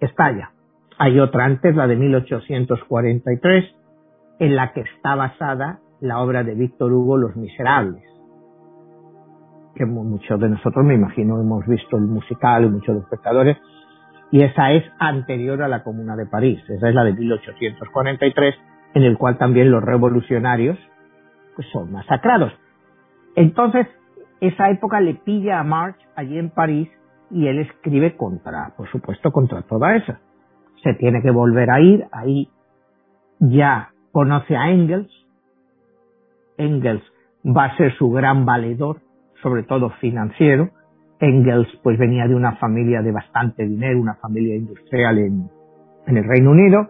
[0.00, 0.52] estalla.
[0.98, 3.64] Hay otra antes, la de 1843,
[4.40, 8.04] en la que está basada la obra de Víctor Hugo, Los Miserables,
[9.78, 13.56] que muchos de nosotros, me imagino, hemos visto el musical y muchos de los espectadores,
[14.30, 18.54] y esa es anterior a la Comuna de París, esa es la de 1843,
[18.94, 20.78] en el cual también los revolucionarios
[21.56, 22.52] pues, son masacrados.
[23.36, 23.86] Entonces,
[24.40, 26.88] esa época le pilla a March allí en París
[27.30, 30.20] y él escribe contra, por supuesto, contra toda esa.
[30.82, 32.48] Se tiene que volver a ir, ahí
[33.40, 35.10] ya conoce a Engels.
[36.56, 37.02] Engels
[37.44, 39.00] va a ser su gran valedor,
[39.42, 40.70] sobre todo financiero.
[41.20, 45.50] Engels pues venía de una familia de bastante dinero, una familia industrial en,
[46.06, 46.88] en el Reino Unido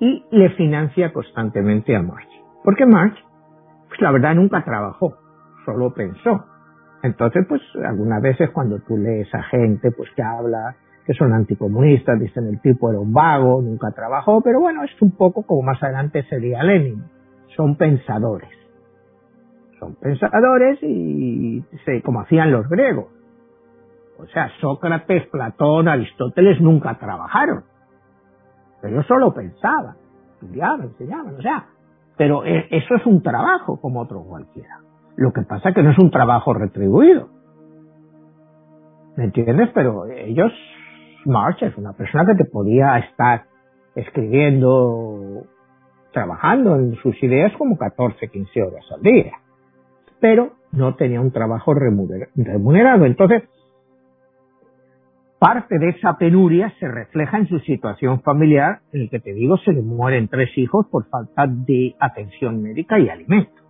[0.00, 2.28] y le financia constantemente a March.
[2.64, 3.16] Porque March,
[3.88, 5.16] pues la verdad nunca trabajó
[5.64, 6.44] solo pensó.
[7.02, 10.76] Entonces, pues algunas veces cuando tú lees a gente pues que habla
[11.06, 15.12] que son anticomunistas, dicen el tipo era un vago, nunca trabajó, pero bueno, es un
[15.12, 17.02] poco como más adelante sería Lenin.
[17.56, 18.50] Son pensadores.
[19.80, 23.06] Son pensadores y se, como hacían los griegos.
[24.18, 27.64] O sea, Sócrates, Platón, Aristóteles nunca trabajaron.
[28.82, 29.96] Ellos solo pensaban,
[30.34, 31.66] estudiaban, enseñaban, o sea,
[32.16, 34.80] pero e, eso es un trabajo como otro cualquiera.
[35.16, 37.28] Lo que pasa es que no es un trabajo retribuido.
[39.16, 39.70] ¿Me entiendes?
[39.74, 40.52] Pero ellos,
[41.24, 43.44] March es una persona que te podía estar
[43.94, 45.44] escribiendo,
[46.12, 49.39] trabajando en sus ideas como 14, 15 horas al día.
[50.20, 53.06] Pero no tenía un trabajo remunerado.
[53.06, 53.42] Entonces,
[55.38, 59.56] parte de esa penuria se refleja en su situación familiar, en el que te digo
[59.58, 63.62] se le mueren tres hijos por falta de atención médica y alimento.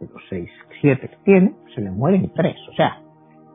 [0.00, 0.48] De los seis,
[0.80, 2.56] siete que tiene, se le mueren tres.
[2.70, 3.02] O sea,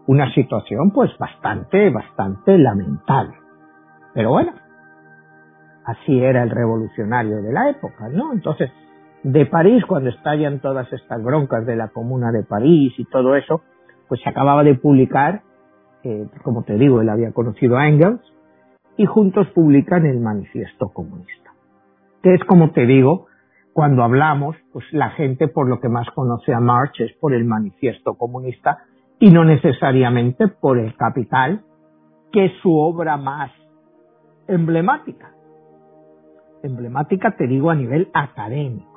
[0.08, 3.34] una situación pues bastante, bastante lamentable.
[4.14, 4.54] Pero bueno,
[5.86, 8.34] así era el revolucionario de la época, ¿no?
[8.34, 8.70] Entonces,
[9.26, 13.62] de París, cuando estallan todas estas broncas de la Comuna de París y todo eso,
[14.08, 15.42] pues se acababa de publicar
[16.44, 18.22] como te digo, él había conocido a Engels,
[18.98, 21.52] y juntos publican el Manifiesto Comunista,
[22.22, 23.28] que es como te digo,
[23.74, 27.44] cuando hablamos, pues la gente por lo que más conoce a Marx es por el
[27.44, 28.84] Manifiesto Comunista
[29.20, 31.62] y no necesariamente por el Capital,
[32.32, 33.52] que es su obra más
[34.48, 35.32] emblemática.
[36.64, 38.95] Emblemática te digo a nivel académico.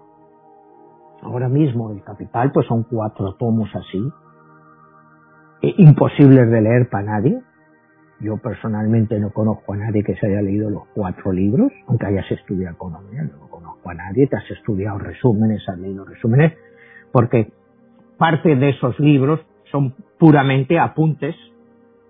[1.22, 4.12] Ahora mismo el Capital pues son cuatro tomos así,
[5.62, 7.40] eh, imposibles de leer para nadie.
[8.20, 12.30] Yo personalmente no conozco a nadie que se haya leído los cuatro libros, aunque hayas
[12.30, 16.54] estudiado economía, no conozco a nadie, te has estudiado resúmenes, has leído resúmenes,
[17.12, 17.52] porque
[18.16, 19.40] parte de esos libros
[19.70, 21.36] son puramente apuntes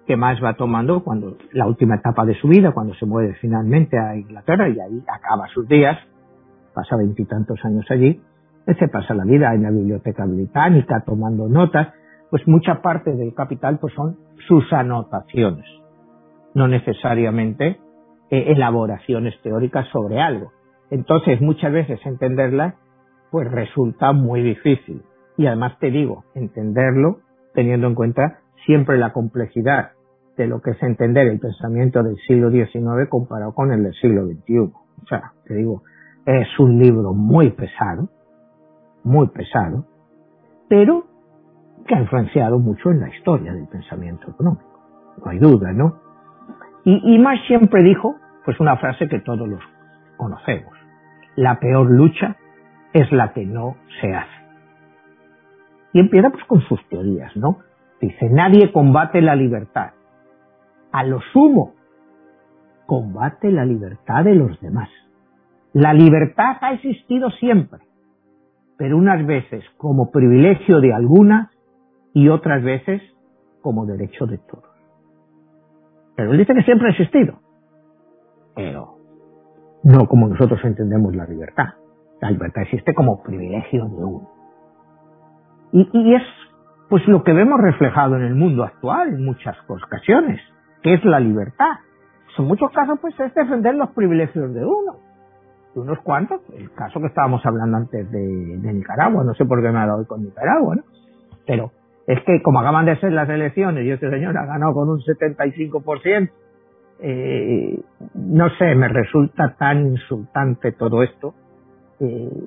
[0.06, 3.98] que más va tomando cuando la última etapa de su vida, cuando se mueve finalmente
[3.98, 5.98] a Inglaterra y ahí acaba sus días,
[6.72, 8.18] pasa veintitantos años allí,
[8.74, 11.88] se pasa la vida en la biblioteca británica tomando notas,
[12.30, 14.16] pues mucha parte del capital pues son
[14.46, 15.64] sus anotaciones,
[16.54, 17.78] no necesariamente
[18.30, 20.52] eh, elaboraciones teóricas sobre algo.
[20.90, 22.74] Entonces, muchas veces entenderla
[23.30, 25.02] pues resulta muy difícil.
[25.36, 27.18] Y además te digo, entenderlo
[27.54, 29.92] teniendo en cuenta siempre la complejidad
[30.36, 34.26] de lo que es entender el pensamiento del siglo XIX comparado con el del siglo
[34.26, 34.58] XXI.
[34.58, 35.82] O sea, te digo,
[36.26, 38.08] es un libro muy pesado,
[39.04, 39.84] muy pesado,
[40.68, 41.06] pero
[41.86, 44.80] que ha influenciado mucho en la historia del pensamiento económico.
[45.24, 46.00] No hay duda, ¿no?
[46.84, 49.60] Y, y Marx siempre dijo, pues una frase que todos los
[50.16, 50.72] conocemos.
[51.36, 52.36] La peor lucha
[52.92, 54.38] es la que no se hace.
[55.92, 57.58] Y empieza pues con sus teorías, ¿no?
[58.00, 59.92] Dice, nadie combate la libertad.
[60.92, 61.74] A lo sumo,
[62.86, 64.88] combate la libertad de los demás.
[65.72, 67.80] La libertad ha existido siempre,
[68.78, 71.50] pero unas veces como privilegio de algunas
[72.14, 73.02] y otras veces
[73.60, 74.64] como derecho de todos.
[76.16, 77.40] Pero él dice que siempre ha existido,
[78.54, 78.96] pero
[79.82, 81.74] no como nosotros entendemos la libertad.
[82.20, 84.28] La libertad existe como privilegio de uno.
[85.72, 86.22] Y, es
[86.88, 90.40] pues lo que vemos reflejado en el mundo actual en muchas ocasiones,
[90.82, 91.76] que es la libertad.
[92.38, 94.96] en muchos casos pues es defender los privilegios de uno,
[95.74, 99.70] de unos cuantos, el caso que estábamos hablando antes de, Nicaragua, no sé por qué
[99.70, 100.82] me ha dado hoy con Nicaragua, ¿no?
[101.46, 101.72] Pero
[102.06, 105.00] es que como acaban de ser las elecciones y este señor ha ganado con un
[105.00, 106.30] 75%,
[107.00, 107.80] eh,
[108.14, 111.34] no sé, me resulta tan insultante todo esto.
[112.00, 112.46] Eh,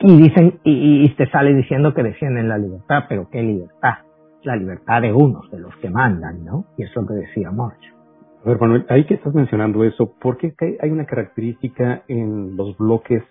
[0.00, 3.98] y dicen, y, te sale diciendo que defienden la libertad, pero ¿qué libertad?
[4.42, 6.64] La libertad de unos, de los que mandan, ¿no?
[6.76, 7.91] Y es lo que decía March.
[8.44, 12.76] A ver, Manuel, ahí que estás mencionando eso, ¿por qué hay una característica en los
[12.76, 13.22] bloques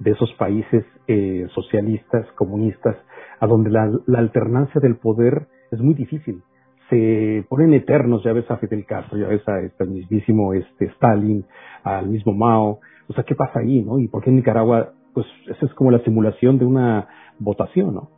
[0.00, 2.96] de esos países eh, socialistas, comunistas,
[3.38, 6.42] a donde la, alternancia del poder es muy difícil.
[6.88, 11.44] Se ponen eternos, ya ves a Fidel Castro, ya ves a este mismísimo este Stalin,
[11.84, 12.80] al mismo Mao.
[13.08, 13.98] O sea, ¿qué pasa ahí, no?
[14.00, 17.06] Y por qué en Nicaragua, pues esa es como la simulación de una
[17.38, 18.10] votación, ¿no?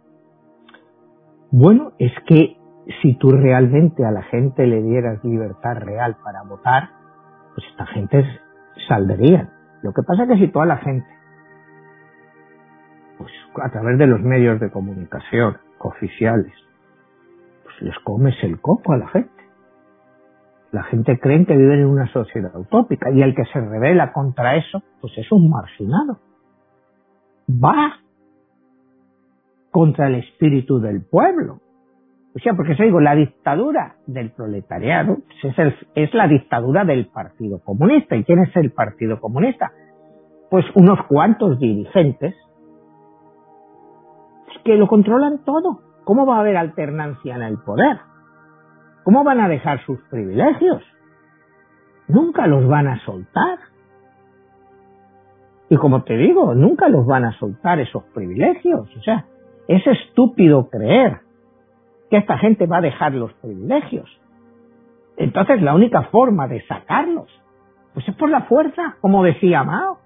[1.51, 2.57] Bueno, es que
[3.01, 6.91] si tú realmente a la gente le dieras libertad real para votar,
[7.55, 8.24] pues esta gente
[8.89, 9.51] saldría.
[9.83, 11.07] Lo que pasa es que si toda la gente
[13.18, 13.30] pues,
[13.62, 16.53] a través de los medios de comunicación oficiales,
[17.64, 19.30] pues les comes el coco a la gente.
[20.72, 24.57] La gente cree que viven en una sociedad utópica y el que se revela contra
[24.57, 26.18] eso, pues es un marginado.
[27.49, 28.01] Va
[29.70, 31.61] contra el espíritu del pueblo.
[32.35, 35.18] O sea, porque eso digo, la dictadura del proletariado
[35.95, 38.16] es la dictadura del Partido Comunista.
[38.16, 39.72] ¿Y quién es el Partido Comunista?
[40.51, 42.35] Pues unos cuantos dirigentes
[44.64, 45.80] que lo controlan todo.
[46.05, 47.99] ¿Cómo va a haber alternancia en el poder?
[49.05, 50.83] ¿Cómo van a dejar sus privilegios?
[52.09, 53.59] Nunca los van a soltar.
[55.68, 58.89] Y como te digo, nunca los van a soltar esos privilegios.
[58.97, 59.26] O sea,
[59.68, 61.20] es estúpido creer
[62.13, 64.07] que esta gente va a dejar los privilegios.
[65.17, 67.31] Entonces la única forma de sacarlos,
[67.95, 69.97] pues es por la fuerza, como decía Mao.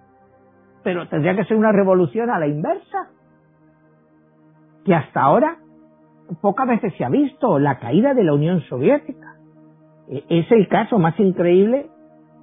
[0.85, 3.09] Pero tendría que ser una revolución a la inversa.
[4.85, 5.57] Que hasta ahora
[6.41, 9.35] pocas veces se ha visto la caída de la Unión Soviética.
[10.09, 11.91] E, es el caso más increíble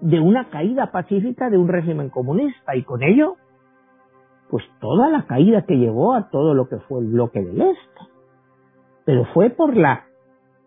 [0.02, 3.38] de una caída pacífica de un régimen comunista y con ello,
[4.50, 8.13] pues toda la caída que llevó a todo lo que fue el bloque del Este
[9.06, 10.06] pero fue por la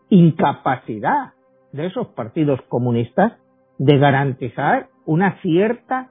[0.09, 1.33] incapacidad
[1.73, 3.33] de esos partidos comunistas
[3.79, 6.11] de garantizar una cierta,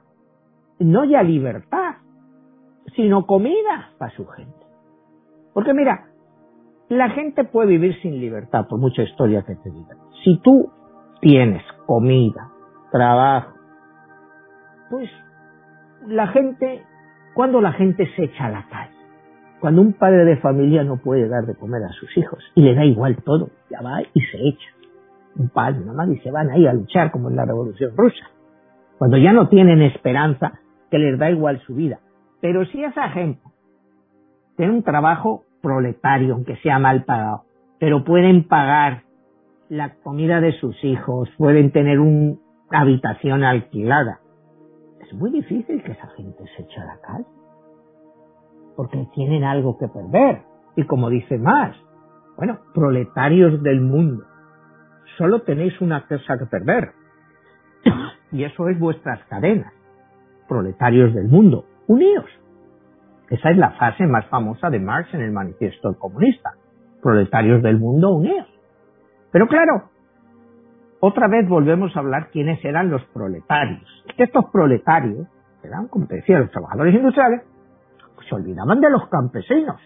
[0.78, 1.96] no ya libertad,
[2.94, 4.66] sino comida para su gente.
[5.52, 6.06] Porque mira,
[6.88, 9.96] la gente puede vivir sin libertad, por mucha historia que te diga.
[10.24, 10.70] Si tú
[11.20, 12.50] tienes comida,
[12.92, 13.54] trabajo,
[14.90, 15.10] pues
[16.06, 16.84] la gente,
[17.34, 18.95] cuando la gente se echa a la calle,
[19.60, 22.74] cuando un padre de familia no puede dar de comer a sus hijos y le
[22.74, 24.68] da igual todo, ya va y se echa.
[25.36, 28.26] Un padre, una madre y se van ahí a luchar como en la revolución rusa.
[28.98, 32.00] Cuando ya no tienen esperanza, que les da igual su vida.
[32.40, 33.42] Pero si esa gente
[34.56, 37.42] tiene un trabajo proletario, aunque sea mal pagado,
[37.78, 39.02] pero pueden pagar
[39.68, 42.38] la comida de sus hijos, pueden tener una
[42.70, 44.20] habitación alquilada,
[45.00, 47.35] es muy difícil que esa gente se eche a la calle
[48.76, 50.42] porque tienen algo que perder.
[50.76, 51.74] Y como dice más,
[52.36, 54.24] bueno, proletarios del mundo,
[55.16, 56.92] solo tenéis una cosa que perder.
[58.32, 59.72] y eso es vuestras cadenas.
[60.48, 62.26] Proletarios del mundo, uníos.
[63.30, 66.52] Esa es la fase más famosa de Marx en el manifiesto comunista.
[67.02, 68.46] Proletarios del mundo, unidos.
[69.32, 69.90] Pero claro,
[71.00, 74.04] otra vez volvemos a hablar quiénes eran los proletarios.
[74.16, 75.26] Estos proletarios
[75.62, 77.42] eran, como te decía, los trabajadores industriales,
[78.28, 79.80] se olvidaban de los campesinos.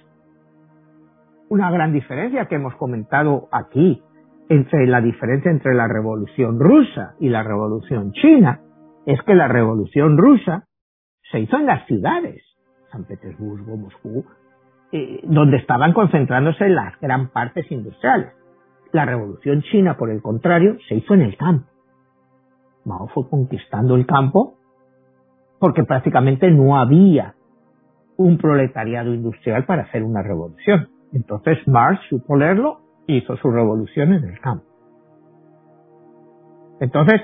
[1.49, 4.03] Una gran diferencia que hemos comentado aquí
[4.49, 8.61] entre la diferencia entre la revolución rusa y la revolución china
[9.07, 10.65] es que la revolución rusa
[11.31, 12.43] se hizo en las ciudades,
[12.91, 14.25] San Petersburgo, Moscú,
[14.93, 18.33] eh, donde estaban concentrándose las gran partes industriales.
[18.93, 21.67] La revolución china, por el contrario, se hizo en el campo.
[22.85, 24.55] Mao fue conquistando el campo
[25.61, 27.35] porque prácticamente no había
[28.21, 30.89] un proletariado industrial para hacer una revolución.
[31.15, 34.67] Entonces Marx supo leerlo hizo su revolución en el campo.
[36.81, 37.23] Entonces,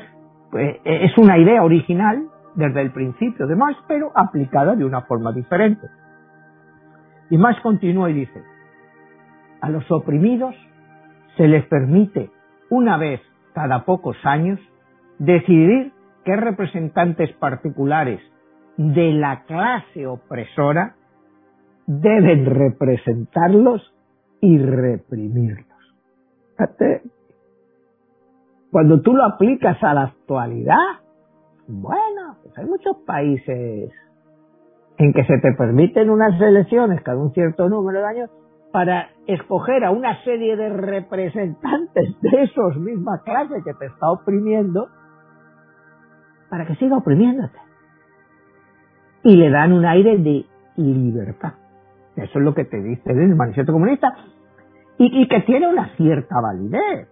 [0.51, 5.32] pues, es una idea original desde el principio de Marx, pero aplicada de una forma
[5.32, 5.86] diferente.
[7.28, 8.42] Y Marx continúa y dice,
[9.61, 10.55] a los oprimidos
[11.36, 12.30] se les permite
[12.70, 13.20] una vez
[13.53, 14.59] cada pocos años
[15.18, 15.92] decidir
[16.24, 18.20] qué representantes particulares
[18.77, 20.95] de la clase opresora
[21.87, 23.95] deben representarlos
[24.41, 25.66] y reprimirlos.
[28.70, 30.77] Cuando tú lo aplicas a la actualidad,
[31.68, 33.93] bueno, pues hay muchos países
[34.99, 38.31] en que se te permiten unas elecciones cada un cierto número de años
[38.72, 44.89] para escoger a una serie de representantes de esos mismas clases que te está oprimiendo
[46.51, 47.66] para que siga oprimiéndote
[49.27, 50.47] y le dan un aire de
[50.77, 51.55] libertad.
[52.14, 54.14] Eso es lo que te dice el manifiesto comunista
[54.99, 57.09] y, que tiene una cierta validez.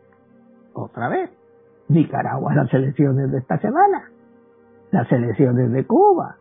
[0.75, 1.31] Otra vez,
[1.89, 4.13] Nicaragua, las elecciones de esta semana,
[4.93, 6.37] las elecciones de Cuba.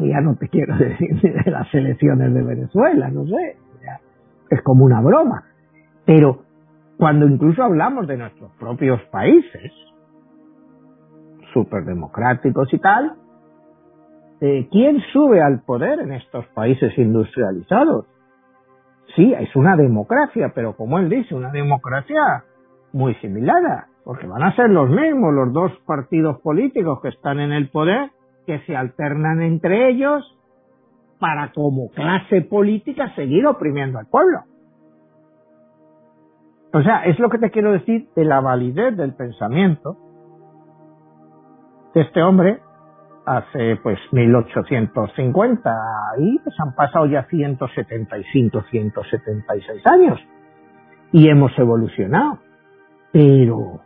[0.00, 3.58] ya no te quiero decir de las elecciones de Venezuela, no sé.
[4.48, 5.44] Es como una broma.
[6.06, 6.44] Pero
[6.96, 9.70] cuando incluso hablamos de nuestros propios países,
[11.52, 13.16] superdemocráticos y tal,
[14.44, 18.06] eh, ¿quién sube al poder en estos países industrializados?
[19.14, 22.42] Sí, es una democracia, pero como él dice, una democracia
[22.92, 27.52] muy similar, porque van a ser los mismos los dos partidos políticos que están en
[27.52, 28.10] el poder,
[28.44, 30.36] que se alternan entre ellos
[31.20, 34.40] para como clase política seguir oprimiendo al pueblo.
[36.74, 39.96] O sea, es lo que te quiero decir de la validez del pensamiento
[41.94, 42.58] de este hombre
[43.26, 45.70] hace pues 1850
[46.18, 50.20] y pues han pasado ya 175, 176 años.
[51.12, 52.38] y hemos evolucionado.
[53.12, 53.80] Pero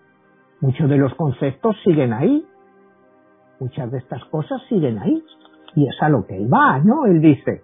[0.60, 2.46] muchos de los conceptos siguen ahí.
[3.60, 5.22] Muchas de estas cosas siguen ahí.
[5.74, 7.06] Y es a lo que él va, ¿no?
[7.06, 7.62] Él dice,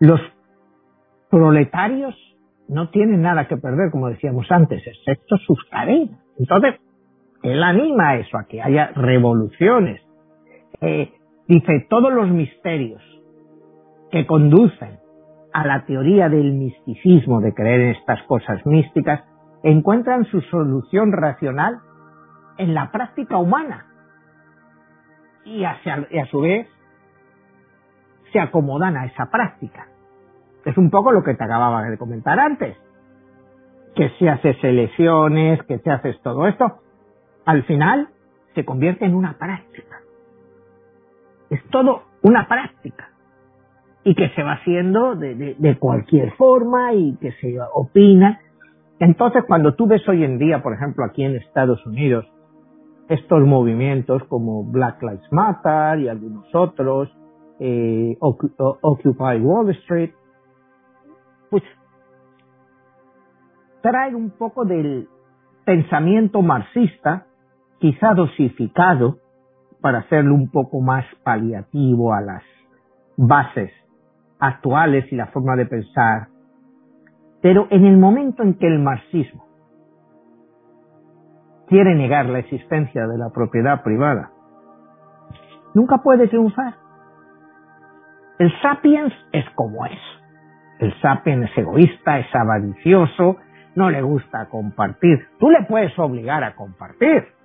[0.00, 0.20] los
[1.30, 2.14] proletarios
[2.68, 6.18] no tienen nada que perder, como decíamos antes, excepto sus cadenas.
[6.38, 6.74] Entonces,
[7.42, 10.02] él anima a eso, a que haya revoluciones.
[10.80, 11.12] Eh,
[11.48, 13.02] dice, todos los misterios
[14.10, 14.98] que conducen
[15.52, 19.24] a la teoría del misticismo, de creer en estas cosas místicas,
[19.62, 21.80] encuentran su solución racional
[22.58, 23.86] en la práctica humana.
[25.44, 25.78] Y, a
[26.30, 26.66] su vez
[28.32, 29.86] se acomodan a esa práctica.
[30.64, 32.76] Es un poco lo que te acababa de comentar antes.
[33.94, 36.80] Que si haces elecciones, que si haces todo esto,
[37.44, 38.08] al final
[38.54, 39.95] se convierte en una práctica.
[41.50, 43.10] Es todo una práctica.
[44.04, 48.40] Y que se va haciendo de, cualquier forma y que se opina.
[49.00, 52.24] Entonces, cuando tú ves hoy en día, por ejemplo, aquí en Estados Unidos,
[53.08, 57.10] estos movimientos como Black Lives Matter y algunos otros,
[57.58, 60.10] eh, Occupy Wall Street,
[61.50, 61.62] pues
[63.82, 65.08] trae un poco del
[65.64, 67.26] pensamiento marxista,
[67.80, 69.18] quizá dosificado,
[69.80, 72.42] para hacerlo un poco más paliativo a las
[73.16, 73.70] bases
[74.38, 76.28] actuales y la forma de pensar.
[77.42, 79.44] Pero en el momento en que el marxismo
[81.68, 84.30] quiere negar la existencia de la propiedad privada,
[85.74, 86.74] nunca puede triunfar.
[88.38, 89.98] El sapiens es como es.
[90.78, 93.36] El sapien es egoísta, es avaricioso,
[93.74, 95.26] no le gusta compartir.
[95.38, 97.35] Tú le puedes obligar a compartir.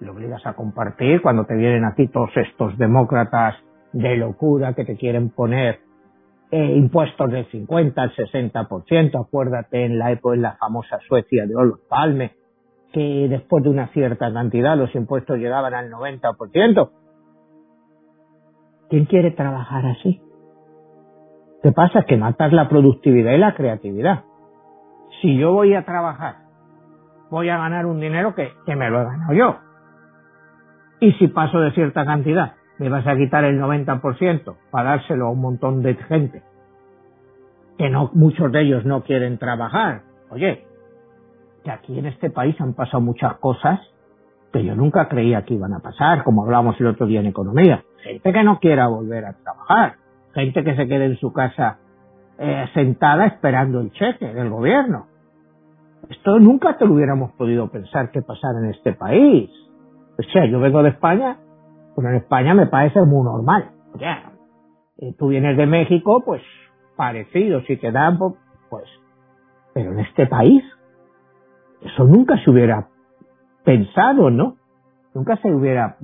[0.00, 3.54] Le obligas a compartir cuando te vienen aquí todos estos demócratas
[3.92, 5.80] de locura que te quieren poner
[6.50, 9.26] eh, impuestos del 50 al 60%.
[9.26, 12.32] Acuérdate en la época, en la famosa Suecia de Olof Palme,
[12.92, 16.90] que después de una cierta cantidad los impuestos llegaban al 90%.
[18.88, 20.22] ¿Quién quiere trabajar así?
[21.62, 22.02] ¿Qué pasa?
[22.02, 24.24] Que matas la productividad y la creatividad.
[25.20, 26.36] Si yo voy a trabajar,
[27.30, 29.65] voy a ganar un dinero que, que me lo he ganado yo.
[31.00, 35.30] Y si paso de cierta cantidad, me vas a quitar el 90% para dárselo a
[35.30, 36.42] un montón de gente
[37.78, 40.02] que no, muchos de ellos no quieren trabajar.
[40.30, 40.64] Oye,
[41.62, 43.80] que aquí en este país han pasado muchas cosas
[44.52, 47.84] que yo nunca creía que iban a pasar, como hablábamos el otro día en economía.
[48.02, 49.96] Gente que no quiera volver a trabajar
[50.36, 51.78] gente que se quede en su casa
[52.38, 55.06] eh, sentada esperando el cheque del gobierno.
[56.10, 59.50] Esto nunca te lo hubiéramos podido pensar que pasara en este país.
[60.18, 61.38] O sea, yo vengo de España,
[61.94, 63.70] pues en España me parece muy normal.
[63.94, 64.32] O sea,
[64.98, 66.42] eh, tú vienes de México, pues
[66.96, 68.34] parecido, si te dan, pues,
[68.70, 68.84] pues,
[69.74, 70.64] pero en este país,
[71.82, 72.88] eso nunca se hubiera
[73.64, 74.56] pensado, ¿no?
[75.14, 75.96] Nunca se hubiera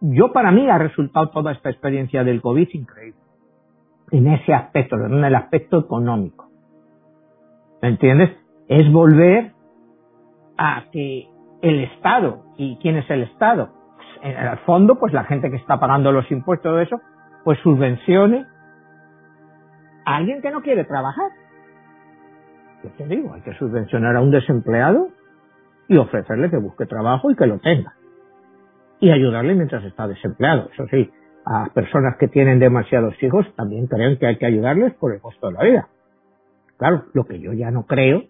[0.00, 3.20] yo para mí ha resultado toda esta experiencia del COVID increíble.
[4.10, 6.48] En ese aspecto, en el aspecto económico.
[7.82, 8.30] ¿Me entiendes?
[8.68, 9.52] Es volver
[10.56, 11.28] a que
[11.68, 13.70] el Estado, ¿y quién es el Estado?
[14.22, 17.00] En el fondo, pues la gente que está pagando los impuestos de eso,
[17.44, 18.46] pues subvencione
[20.04, 21.30] a alguien que no quiere trabajar.
[22.82, 23.34] ¿Qué te digo?
[23.34, 25.08] Hay que subvencionar a un desempleado
[25.88, 27.94] y ofrecerle que busque trabajo y que lo tenga
[29.00, 30.68] y ayudarle mientras está desempleado.
[30.72, 31.10] Eso sí,
[31.44, 35.48] a personas que tienen demasiados hijos también creen que hay que ayudarles por el costo
[35.48, 35.88] de la vida.
[36.78, 38.24] Claro, lo que yo ya no creo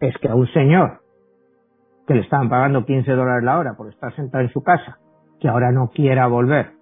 [0.00, 0.99] es que a un señor
[2.10, 4.98] que le estaban pagando 15 dólares la hora por estar sentado en su casa,
[5.38, 6.72] que ahora no quiera volver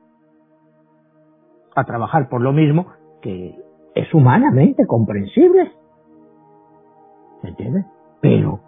[1.77, 2.87] a trabajar por lo mismo,
[3.21, 3.55] que
[3.95, 5.71] es humanamente comprensible.
[7.43, 7.85] ¿Se entiende?
[8.23, 8.61] Pero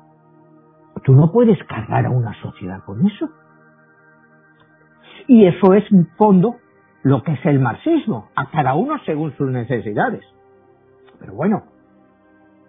[1.03, 3.31] tú no puedes cargar a una sociedad con eso.
[5.29, 6.57] Y eso es, en fondo,
[7.03, 10.27] lo que es el marxismo, a cada uno según sus necesidades.
[11.21, 11.63] Pero bueno,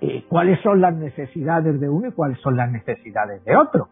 [0.01, 3.87] eh, ¿cuáles son las necesidades de uno y cuáles son las necesidades de otro?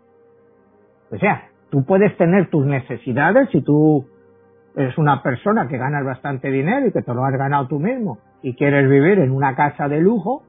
[1.12, 4.08] O sea, tú puedes tener tus necesidades si tú
[4.76, 8.18] eres una persona que ganas bastante dinero y que te lo has ganado tú mismo
[8.42, 10.44] y quieres vivir en una casa de lujo,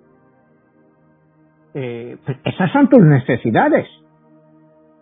[1.74, 3.86] eh, pues esas son tus necesidades.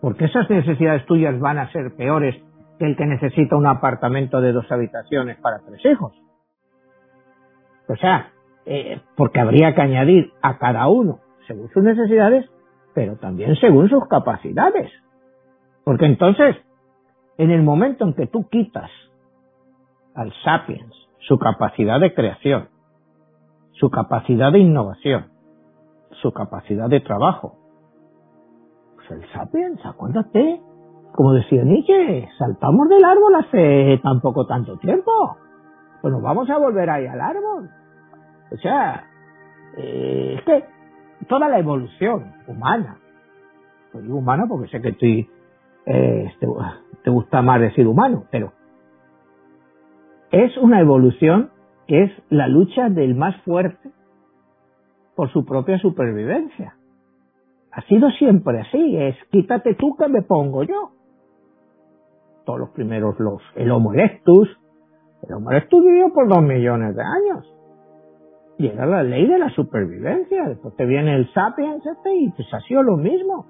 [0.01, 2.35] Porque esas necesidades tuyas van a ser peores
[2.79, 6.13] que el que necesita un apartamento de dos habitaciones para tres hijos.
[7.87, 8.31] O sea,
[8.65, 12.49] eh, porque habría que añadir a cada uno según sus necesidades,
[12.93, 14.91] pero también según sus capacidades.
[15.83, 16.55] Porque entonces,
[17.37, 18.91] en el momento en que tú quitas
[20.13, 22.69] al sapiens su capacidad de creación,
[23.73, 25.27] su capacidad de innovación,
[26.21, 27.55] su capacidad de trabajo.
[28.95, 30.61] Pues el sapiens, acuérdate,
[31.13, 35.37] como decía Nietzsche, saltamos del árbol hace tampoco tanto tiempo.
[36.01, 37.69] Pues nos vamos a volver ahí al árbol.
[38.51, 39.07] O sea,
[39.77, 40.65] eh, es que
[41.27, 42.97] toda la evolución humana,
[43.91, 45.29] pues digo humana porque sé que estoy,
[45.85, 46.47] eh, te,
[47.03, 48.53] te gusta más decir humano, pero
[50.31, 51.51] es una evolución
[51.87, 53.91] que es la lucha del más fuerte
[55.15, 56.75] por su propia supervivencia.
[57.71, 60.91] Ha sido siempre así, es quítate tú que me pongo yo.
[62.45, 64.49] Todos los primeros, los, el Homo erectus,
[65.27, 67.58] el Homo erectus vivió por dos millones de años.
[68.67, 70.49] Era la ley de la supervivencia.
[70.49, 73.45] Después te viene el sapiens este y pues ha sido lo mismo.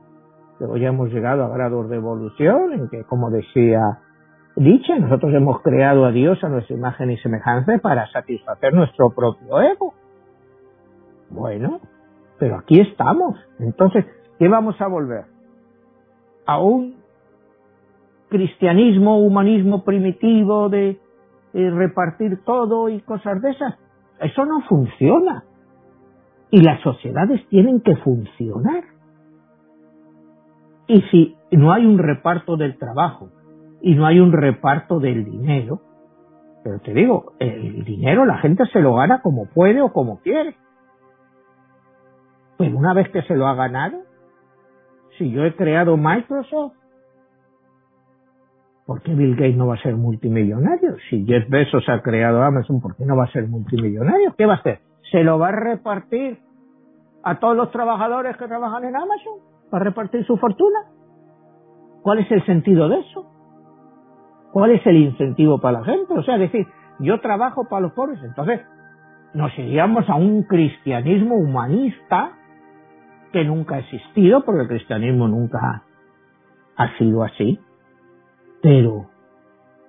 [0.60, 3.82] Luego ya hemos llegado a grados de evolución en que, como decía
[4.56, 9.62] dicha, nosotros hemos creado a Dios a nuestra imagen y semejanza para satisfacer nuestro propio
[9.62, 9.94] ego.
[11.30, 11.80] Bueno,
[12.38, 13.38] pero aquí estamos.
[13.60, 14.06] Entonces,
[14.38, 15.26] ¿qué vamos a volver?
[16.46, 16.96] ¿A un
[18.30, 21.00] cristianismo, humanismo primitivo de,
[21.54, 23.76] repartir todo y cosas de esas?
[24.22, 25.44] Eso no funciona.
[26.52, 28.84] Y las sociedades tienen que funcionar.
[30.88, 33.30] Y si no hay un reparto del trabajo,
[33.82, 35.82] y no hay un reparto del dinero.
[36.64, 40.56] Pero te digo, el dinero la gente se lo gana como puede o como quiere.
[42.58, 44.00] Pero una vez que se lo ha ganado,
[45.18, 46.74] si yo he creado Microsoft,
[48.90, 50.96] ¿por qué Bill Gates no va a ser multimillonario?
[51.12, 54.34] Si Jeff Bezos ha creado Amazon, ¿por qué no va a ser multimillonario?
[54.36, 54.80] ¿Qué va a hacer?
[55.12, 56.40] ¿Se lo va a repartir
[57.24, 59.34] a todos los trabajadores que trabajan en Amazon?
[59.72, 60.80] ¿Va a repartir su fortuna?
[62.02, 63.32] ¿Cuál es el sentido de eso?
[64.54, 66.12] ¿Cuál es el incentivo para la gente?
[66.16, 66.66] O sea, decir,
[66.98, 68.20] yo trabajo para los pobres.
[68.24, 68.62] Entonces,
[69.36, 72.32] nos iríamos a un cristianismo humanista
[73.32, 75.84] que nunca ha existido, porque el cristianismo nunca
[76.76, 77.60] ha sido así,
[78.62, 79.10] pero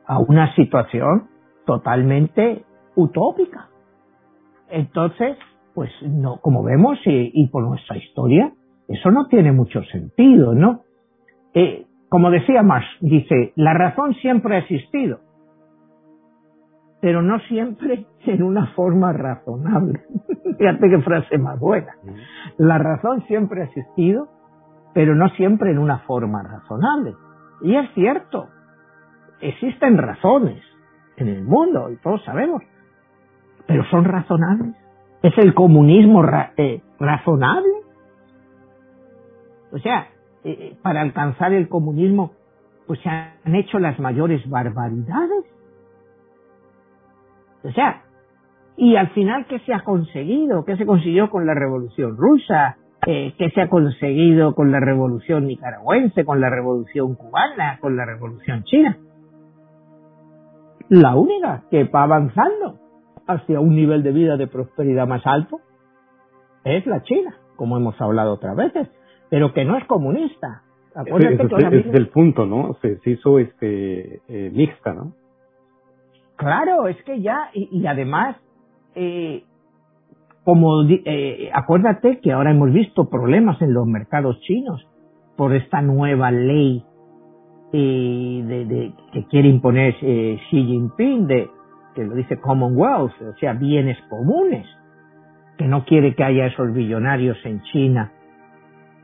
[0.07, 1.29] a una situación
[1.67, 2.65] totalmente
[2.97, 3.69] utópica.
[4.69, 5.37] Entonces,
[5.75, 8.53] pues no, como vemos y, y por nuestra historia,
[8.89, 10.83] eso no tiene mucho sentido, ¿no?
[11.55, 15.21] Eh, como decía Marx, dice, la razón siempre ha existido,
[17.01, 20.03] pero no siempre en una forma razonable.
[20.59, 21.95] Fíjate qué frase más buena.
[22.59, 24.29] La razón siempre ha existido,
[24.93, 27.15] pero no siempre en una forma razonable.
[27.63, 28.49] Y es cierto,
[29.41, 30.63] existen razones
[31.17, 32.63] en el mundo, y todos sabemos,
[33.67, 34.75] pero son razonables.
[35.23, 36.25] ¿Es el comunismo
[36.57, 37.73] eh, razonable?
[39.73, 40.09] O sea,
[40.43, 42.33] eh, eh, para alcanzar el comunismo,
[42.87, 45.45] pues se han hecho las mayores barbaridades.
[47.63, 48.03] O sea,
[48.77, 50.65] y al final, ¿qué se ha conseguido?
[50.65, 52.79] ¿Qué se consiguió con la revolución rusa?
[53.07, 58.07] Eh, ¿Qué se ha conseguido con la revolución nicaragüense, con la revolución cubana, con la
[58.07, 58.97] revolución china?
[60.91, 62.79] La única que va avanzando
[63.27, 65.61] hacia un nivel de vida de prosperidad más alto
[66.65, 68.89] es la China, como hemos hablado otras veces
[69.31, 70.63] pero que no es comunista.
[70.95, 72.77] Acuérdate ese, es el punto, ¿no?
[72.83, 75.15] Se, hizo este eh, mixta, ¿no?
[76.37, 78.37] Claro, es que ya, y, además,
[78.95, 79.45] eh,
[80.43, 84.85] como eh, acuérdate que ahora hemos visto problemas en los mercados chinos
[85.37, 86.85] por esta nueva ley
[87.79, 91.51] de, de, que quiere imponer Xi Jinping, de,
[91.95, 94.67] que lo dice Commonwealth, o sea, bienes comunes,
[95.57, 98.13] que no quiere que haya esos billonarios en China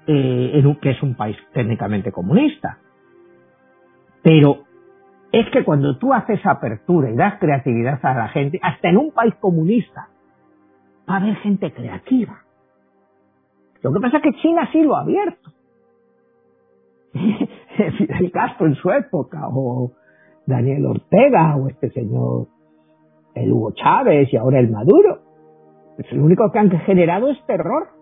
[0.06, 2.78] eh, que es un país técnicamente comunista.
[4.22, 4.64] Pero
[5.32, 9.12] es que cuando tú haces apertura y das creatividad a la gente, hasta en un
[9.12, 10.08] país comunista,
[11.08, 12.42] va a haber gente creativa.
[13.82, 15.52] Lo que pasa es que China sí lo ha abierto.
[17.98, 19.92] Fidel Castro en su época, o
[20.46, 22.46] Daniel Ortega, o este señor,
[23.34, 25.20] el Hugo Chávez y ahora el Maduro.
[25.96, 27.96] Pues lo único que han generado es terror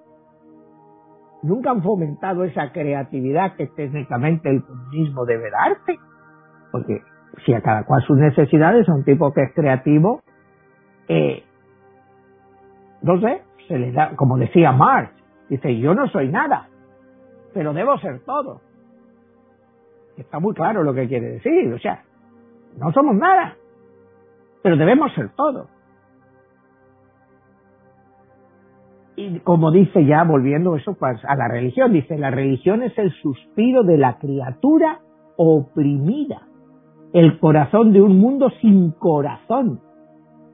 [1.44, 5.98] nunca han fomentado esa creatividad que técnicamente el comunismo debe darte.
[6.72, 7.02] Porque
[7.44, 10.22] si a cada cual sus necesidades, a un tipo que es creativo,
[11.08, 11.44] eh,
[13.02, 15.12] no sé, se le da, como decía Marx,
[15.48, 16.68] dice, yo no soy nada,
[17.52, 18.60] pero debo ser todo.
[20.16, 22.02] Está muy claro lo que quiere decir, o sea,
[22.78, 23.56] no somos nada,
[24.62, 25.68] pero debemos ser todo.
[29.16, 33.12] y como dice ya volviendo eso pues, a la religión, dice, la religión es el
[33.22, 35.00] suspiro de la criatura
[35.36, 36.42] oprimida,
[37.12, 39.80] el corazón de un mundo sin corazón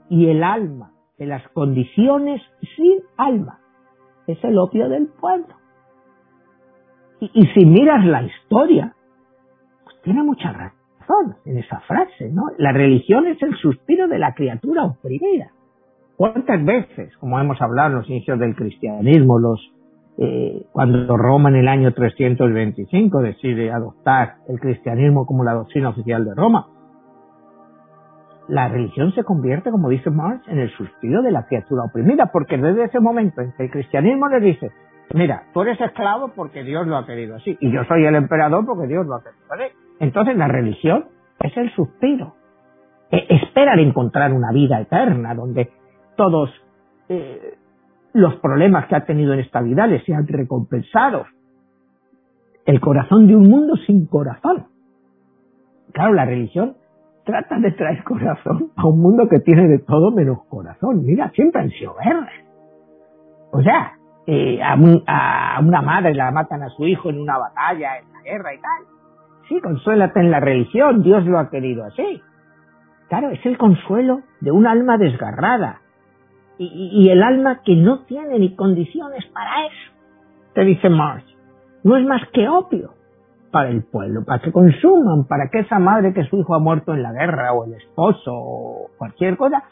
[0.08, 2.42] y el alma de las condiciones
[2.76, 3.58] sin alma.
[4.26, 5.54] es el opio del pueblo.
[7.20, 8.94] Y, si miras la historia,
[10.02, 12.44] tiene mucha razón en esa frase, ¿no?
[12.58, 15.50] La religión es el suspiro de la criatura oprimida.
[16.16, 19.72] ¿Cuántas veces, como hemos hablado en los inicios del cristianismo, los
[20.18, 26.26] eh, cuando Roma en el año 325 decide adoptar el cristianismo como la doctrina oficial
[26.26, 26.66] de Roma,
[28.48, 32.58] la religión se convierte, como dice Marx, en el suspiro de la criatura oprimida, porque
[32.58, 34.70] desde ese momento en que el cristianismo le dice,
[35.14, 38.66] mira, tú eres esclavo porque Dios lo ha querido así, y yo soy el emperador
[38.66, 39.74] porque Dios lo ha querido así.
[40.00, 41.04] Entonces la religión
[41.38, 42.34] es el suspiro.
[43.10, 45.70] E esperan encontrar una vida eterna donde
[46.16, 46.50] todos
[47.08, 47.54] eh,
[48.12, 51.26] los problemas que ha tenido en esta vida le sean recompensados.
[52.66, 54.66] El corazón de un mundo sin corazón.
[55.92, 56.76] Claro, la religión
[57.24, 61.04] trata de traer corazón a un mundo que tiene de todo menos corazón.
[61.04, 62.44] Mira, siempre han sido verdes.
[63.50, 63.94] O sea,
[64.26, 64.76] eh, a,
[65.56, 68.60] a, una madre la matan a su hijo en una batalla, en la guerra y
[68.60, 68.99] tal.
[69.50, 72.22] Sí, consuélate en la religión, Dios lo ha querido así.
[73.08, 75.80] Claro, es el consuelo de un alma desgarrada,
[76.56, 79.92] y, el alma que no tiene ni condiciones para eso,
[80.54, 81.24] te dice Marx,
[81.82, 82.94] no es más que opio
[83.50, 86.94] para el pueblo, para que consuman, para que esa madre que su hijo ha muerto
[86.94, 89.64] en la guerra o el esposo o cualquier cosa,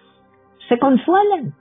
[0.68, 1.52] se consuelen.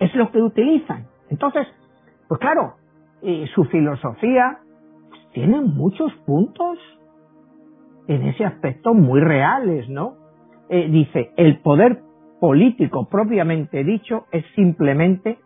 [0.00, 1.06] Es lo que utilizan.
[1.30, 1.66] Entonces,
[2.28, 2.74] pues claro,
[3.54, 4.58] su filosofía
[5.32, 6.78] tiene muchos puntos
[8.08, 10.16] en ese aspecto muy reales, ¿no?
[10.68, 12.02] Eh, dice, el poder
[12.40, 15.38] político propiamente dicho es simplemente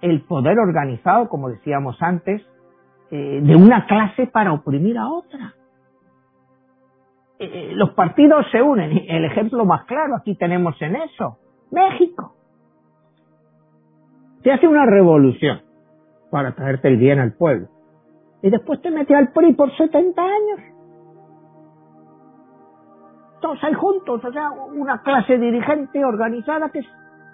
[0.00, 2.42] el poder organizado, como decíamos antes,
[3.10, 5.54] eh, de una clase para oprimir a otra.
[7.38, 9.04] Eh, los partidos se unen.
[9.08, 11.38] El ejemplo más claro aquí tenemos en eso,
[11.70, 12.34] México.
[14.42, 15.62] Se hace una revolución
[16.30, 17.68] para traerte el bien al pueblo.
[18.44, 20.60] Y después te mete al PRI por 70 años
[23.44, 26.80] todos ahí juntos, o sea, una clase dirigente organizada que,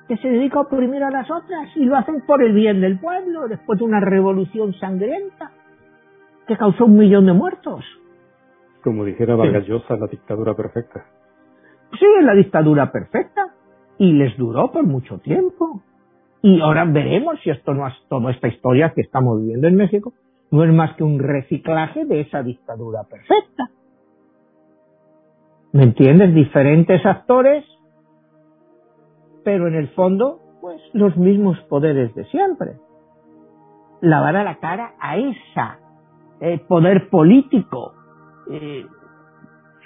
[0.09, 2.99] que se dedica a oprimir a las otras y lo hacen por el bien del
[2.99, 5.53] pueblo, después de una revolución sangrienta
[6.49, 7.85] que causó un millón de muertos.
[8.83, 11.05] Como dijera Vargas Llosa, la dictadura perfecta.
[11.97, 13.55] Sí, es la dictadura perfecta
[13.99, 15.81] y les duró por mucho tiempo.
[16.43, 20.13] Y ahora veremos si esto no es toda esta historia que estamos viviendo en México
[20.51, 23.71] no es más que un reciclaje de esa dictadura perfecta.
[25.73, 26.35] ¿Me entiendes?
[26.35, 27.65] Diferentes actores,
[29.45, 32.73] pero en el fondo, pues los mismos poderes de siempre.
[34.01, 35.79] Lavar a la cara a esa
[36.41, 37.93] eh, poder político,
[38.51, 38.87] eh,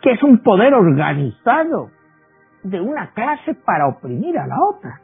[0.01, 1.91] que es un poder organizado
[2.63, 5.01] de una clase para oprimir a la otra.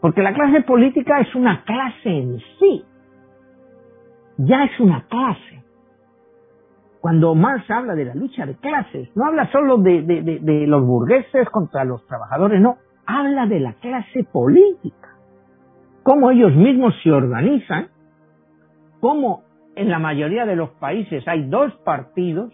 [0.00, 2.84] Porque la clase política es una clase en sí.
[4.36, 5.62] Ya es una clase.
[7.00, 11.84] Cuando Marx habla de la lucha de clases, no habla solo de, los burgueses contra
[11.84, 15.10] los trabajadores, no, habla de la clase política,
[16.02, 17.88] cómo ellos mismos se organizan,
[19.00, 19.42] cómo
[19.76, 22.50] en la mayoría de los países hay dos partidos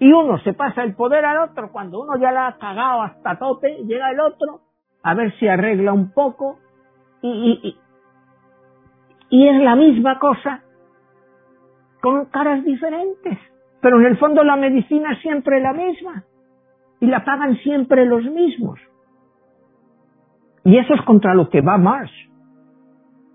[0.00, 3.38] y uno se pasa el poder al otro, cuando uno ya la ha cagado hasta
[3.38, 4.62] tope, llega el otro
[5.04, 6.58] a ver si arregla un poco
[7.22, 7.76] y,
[9.28, 10.64] y es la misma cosa
[12.00, 13.38] con caras diferentes.
[13.80, 16.24] Pero en el fondo la medicina es siempre la misma
[17.00, 18.78] y la pagan siempre los mismos.
[20.64, 22.12] Y eso es contra lo que va Marsh.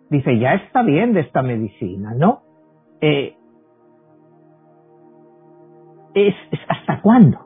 [0.09, 2.43] Dice, ya está bien de esta medicina, ¿no?
[3.01, 3.35] Eh,
[6.13, 6.35] es,
[6.69, 7.39] hasta cuándo?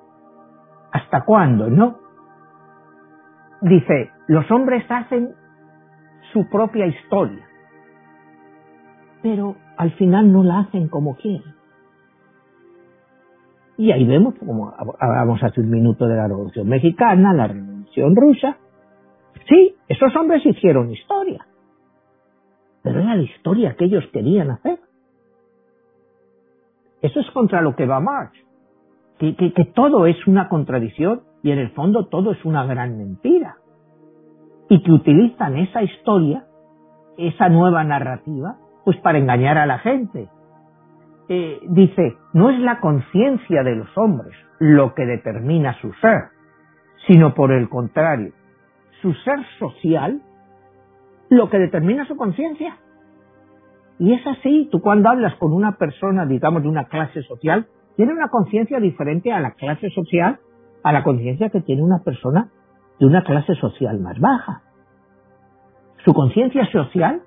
[0.92, 2.00] ¿Hasta cuándo, no?
[3.62, 5.34] Dice, los hombres hacen
[6.34, 7.46] su propia historia,
[9.22, 11.56] pero al final no la hacen como quieren.
[13.78, 18.58] Y ahí vemos, como hablamos hace un minuto de la Revolución Mexicana, la Revolución Rusa.
[19.48, 21.48] Sí, esos hombres hicieron historia.
[22.84, 24.80] Pero era la historia que ellos querían hacer.
[27.02, 28.38] Eso es contra lo que va Marx.
[29.18, 33.60] Que, que todo es una contradicción y en el fondo todo es una gran mentira.
[34.68, 36.48] Y que utilizan esa historia,
[37.18, 40.30] esa nueva narrativa, pues para engañar a la gente
[41.30, 46.30] eh, dice, no es la conciencia de los hombres lo que determina su ser,
[47.08, 48.34] sino por el contrario,
[49.02, 50.22] su ser social
[51.30, 52.78] lo que determina su conciencia.
[54.00, 58.14] Y es así, tú cuando hablas con una persona, digamos, de una clase social, tiene
[58.14, 60.40] una conciencia diferente a la clase social,
[60.84, 62.50] a la conciencia que tiene una persona
[63.00, 64.64] de una clase social más baja.
[66.06, 67.22] Su conciencia social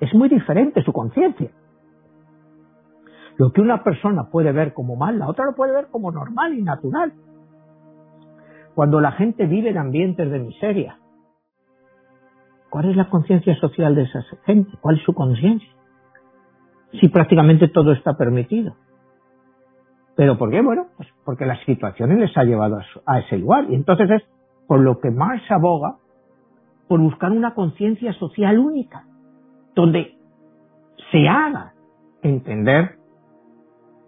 [0.00, 1.50] es muy diferente, su conciencia.
[3.36, 6.54] Lo que una persona puede ver como mal, la otra lo puede ver como normal
[6.54, 7.12] y natural.
[8.74, 10.98] Cuando la gente vive en ambientes de miseria,
[12.70, 14.70] ¿cuál es la conciencia social de esa gente?
[14.80, 15.68] ¿Cuál es su conciencia?
[17.00, 18.74] Si prácticamente todo está permitido.
[20.18, 20.60] ¿Pero por qué?
[20.60, 23.66] Bueno, pues porque las situaciones les ha llevado a, ese lugar.
[23.70, 24.22] Y entonces es
[24.66, 25.98] por lo que Marx aboga
[26.88, 29.04] por buscar una conciencia social única,
[29.78, 30.16] donde
[31.12, 31.72] se haga
[32.22, 32.96] entender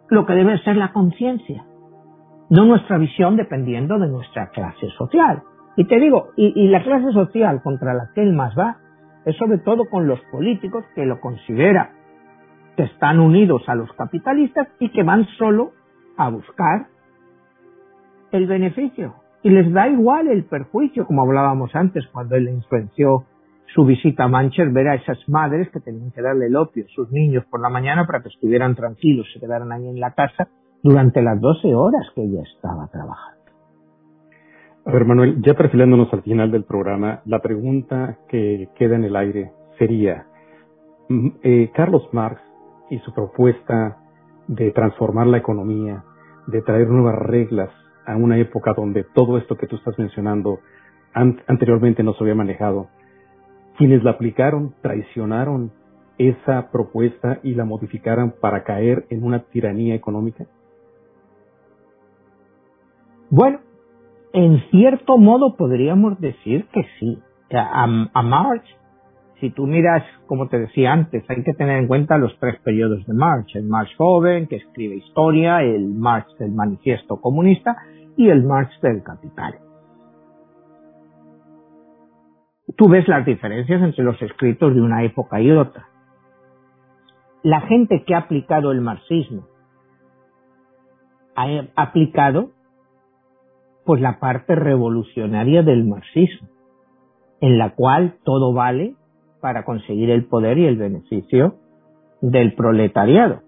[0.08, 1.64] lo que debe ser la conciencia,
[2.48, 5.44] no nuestra visión dependiendo de nuestra clase social.
[5.76, 8.78] Y te digo, y, la clase social contra la que él más va
[9.24, 11.92] es sobre todo con los políticos que lo considera
[12.76, 15.70] que están unidos a los capitalistas y que van solo
[16.16, 16.88] a buscar
[18.32, 19.14] el beneficio.
[19.44, 23.26] Y les da igual el perjuicio, como hablábamos antes cuando él influenció
[23.74, 26.88] su visita a Manchester, ver a esas madres que tenían que darle el opio a
[26.94, 30.48] sus niños por la mañana para que estuvieran tranquilos, se quedaran ahí en la casa
[30.82, 33.40] durante las 12 horas que ella estaba trabajando.
[34.86, 39.14] A ver, Manuel, ya perfilándonos al final del programa, la pregunta que queda en el
[39.14, 40.26] aire sería,
[41.08, 42.40] mm, eh, Carlos Marx
[42.88, 43.98] y su propuesta
[44.48, 46.02] de transformar la economía,
[46.46, 47.70] de traer nuevas reglas
[48.06, 50.58] a una época donde todo esto que tú estás mencionando
[51.12, 52.88] anteriormente no se había manejado,
[53.80, 55.72] quienes la aplicaron traicionaron
[56.18, 60.44] esa propuesta y la modificaron para caer en una tiranía económica?
[63.30, 63.60] Bueno,
[64.34, 67.18] en cierto modo podríamos decir que sí.
[67.52, 68.66] A, a Marx,
[69.40, 73.06] si tú miras, como te decía antes, hay que tener en cuenta los tres periodos
[73.06, 73.56] de Marx.
[73.56, 77.78] El Marx joven, que escribe historia, el Marx del manifiesto comunista
[78.18, 79.54] y el Marx del capital.
[82.76, 85.88] Tú ves las diferencias entre los escritos de una época y otra.
[87.42, 89.46] La gente que ha aplicado el marxismo
[91.34, 92.50] ha aplicado
[93.84, 96.48] pues la parte revolucionaria del marxismo,
[97.40, 98.94] en la cual todo vale
[99.40, 101.56] para conseguir el poder y el beneficio
[102.20, 103.40] del proletariado.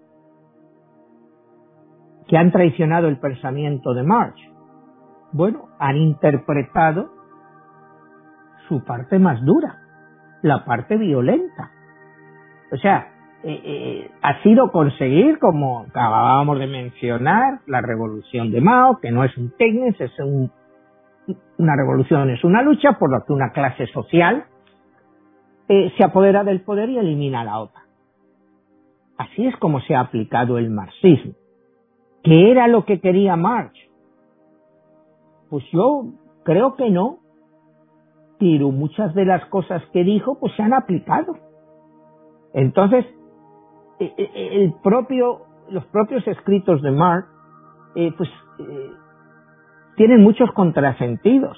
[2.27, 4.35] Que han traicionado el pensamiento de Marx.
[5.31, 7.12] Bueno, han interpretado
[8.67, 9.79] su parte más dura,
[10.41, 11.71] la parte violenta.
[12.71, 18.99] O sea, eh, eh, ha sido conseguir, como acabábamos de mencionar, la revolución de Mao,
[18.99, 20.11] que no es un técnico, es
[21.57, 24.45] una revolución, es una lucha por lo que una clase social
[25.67, 27.83] eh, se apodera del poder y elimina a la otra.
[29.17, 31.33] Así es como se ha aplicado el marxismo.
[32.23, 33.73] ¿Qué era lo que quería Marx?
[35.49, 36.05] Pues yo
[36.43, 37.19] creo que no,
[38.39, 41.37] pero muchas de las cosas que dijo pues se han aplicado.
[42.53, 43.05] Entonces,
[43.99, 47.27] e, e, el propio, los propios escritos de Marx,
[47.95, 48.29] eh, pues,
[48.59, 48.91] eh,
[49.95, 51.57] tienen muchos contrasentidos.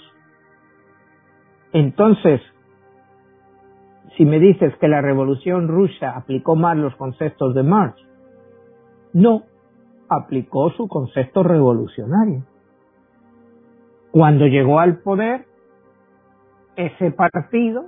[1.74, 2.42] Entonces,
[4.18, 8.00] si me dices que la revolución rusa aplicó mal los conceptos de Marx,
[9.14, 9.44] no,
[10.10, 12.44] aplicó su concepto revolucionario.
[14.12, 15.46] Cuando llegó al poder,
[16.76, 17.86] ese partido,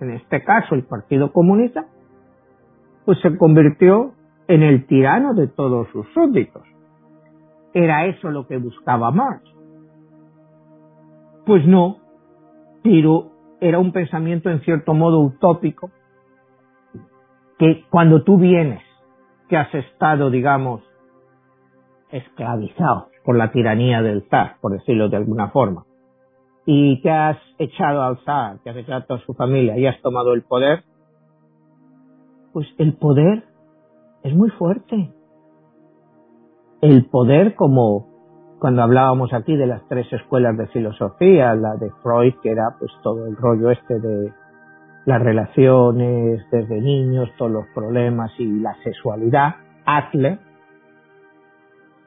[0.00, 1.86] en este caso el Partido Comunista,
[3.04, 4.12] pues se convirtió
[4.48, 6.62] en el tirano de todos sus súbditos.
[7.72, 9.42] ¿Era eso lo que buscaba Marx?
[11.44, 11.98] Pues no,
[12.82, 15.90] pero era un pensamiento en cierto modo utópico
[17.58, 18.82] que cuando tú vienes,
[19.48, 20.82] que has estado, digamos,
[22.10, 25.85] esclavizado por la tiranía del zar, por decirlo de alguna forma,
[26.66, 30.34] y te has echado al zar, te has echado a su familia y has tomado
[30.34, 30.82] el poder,
[32.52, 33.44] pues el poder
[34.24, 35.12] es muy fuerte.
[36.82, 38.08] El poder como
[38.58, 42.90] cuando hablábamos aquí de las tres escuelas de filosofía, la de Freud, que era pues
[43.02, 44.32] todo el rollo este de
[45.04, 49.54] las relaciones desde niños, todos los problemas y la sexualidad,
[49.84, 50.40] Adler,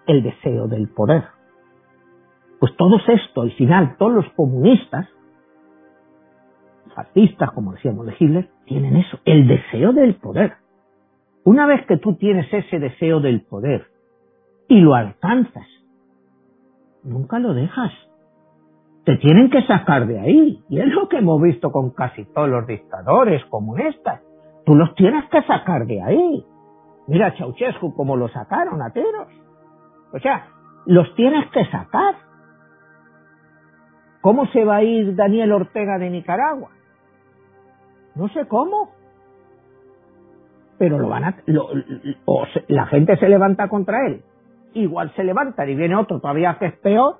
[0.05, 1.38] el deseo del poder.
[2.59, 5.07] Pues todo esto, al final, todos los comunistas,
[6.93, 10.53] fascistas, como decíamos de Hitler, tienen eso, el deseo del poder.
[11.45, 13.87] Una vez que tú tienes ese deseo del poder
[14.67, 15.67] y lo alcanzas,
[17.03, 17.93] nunca lo dejas.
[19.05, 20.63] Te tienen que sacar de ahí.
[20.69, 24.21] Y es lo que hemos visto con casi todos los dictadores comunistas.
[24.65, 26.45] Tú los tienes que sacar de ahí.
[27.07, 29.27] Mira Ceausescu como lo sacaron a tiros.
[30.13, 30.47] O sea,
[30.85, 32.28] los tienes que sacar.
[34.21, 36.71] ¿Cómo se va a ir Daniel Ortega de Nicaragua?
[38.15, 38.91] No sé cómo.
[40.77, 41.35] Pero lo van a,
[42.25, 44.23] o la gente se levanta contra él.
[44.73, 47.17] Igual se levanta y viene otro todavía que es peor,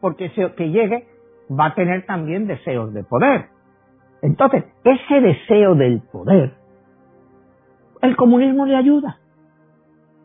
[0.00, 1.08] porque ese que llegue
[1.50, 3.46] va a tener también deseos de poder.
[4.22, 6.54] Entonces, ese deseo del poder,
[8.02, 9.18] el comunismo le ayuda,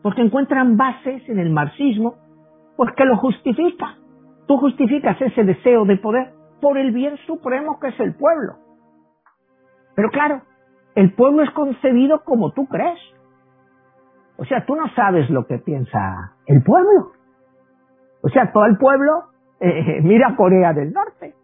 [0.02, 2.16] porque encuentran bases en el marxismo,
[2.76, 3.96] pues que lo justifica.
[4.46, 8.54] Tú justificas ese deseo de poder por el bien supremo que es el pueblo.
[9.94, 10.42] Pero claro,
[10.94, 12.98] el pueblo es concebido como tú crees.
[14.36, 17.12] O sea, tú no sabes lo que piensa el pueblo.
[18.22, 19.24] O sea, todo el pueblo
[19.60, 21.34] eh, mira Corea del Norte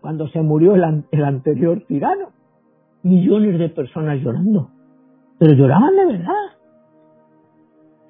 [0.00, 2.28] cuando se murió el, el anterior tirano.
[3.02, 4.70] Millones de personas llorando.
[5.38, 6.44] Pero lloraban de verdad.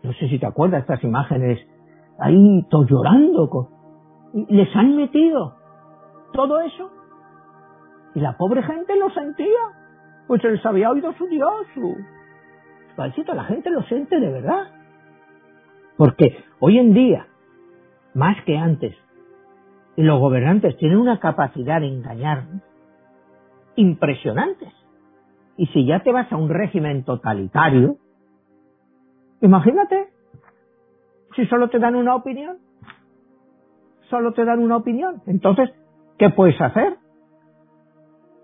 [0.02, 1.58] No sé si te acuerdas estas imágenes
[2.18, 3.48] ahí todos llorando.
[3.50, 3.68] Con...
[4.48, 5.56] Les han metido
[6.32, 6.90] todo eso.
[8.14, 9.58] Y la pobre gente lo sentía.
[10.26, 11.96] Pues se les había oído su Dios, su...
[12.96, 14.70] Palcito, la gente lo siente de verdad.
[15.96, 17.26] Porque hoy en día,
[18.14, 18.96] más que antes,
[19.96, 22.44] los gobernantes tienen una capacidad de engañar
[23.76, 24.72] impresionantes.
[25.56, 27.96] Y si ya te vas a un régimen totalitario,
[29.40, 30.08] imagínate
[31.34, 32.65] si solo te dan una opinión.
[34.10, 35.22] Solo te dan una opinión.
[35.26, 35.70] Entonces,
[36.18, 36.96] ¿qué puedes hacer?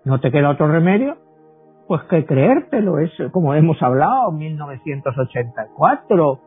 [0.05, 1.17] ¿No te queda otro remedio?
[1.87, 2.99] Pues que creértelo.
[2.99, 6.39] Es como hemos hablado, 1984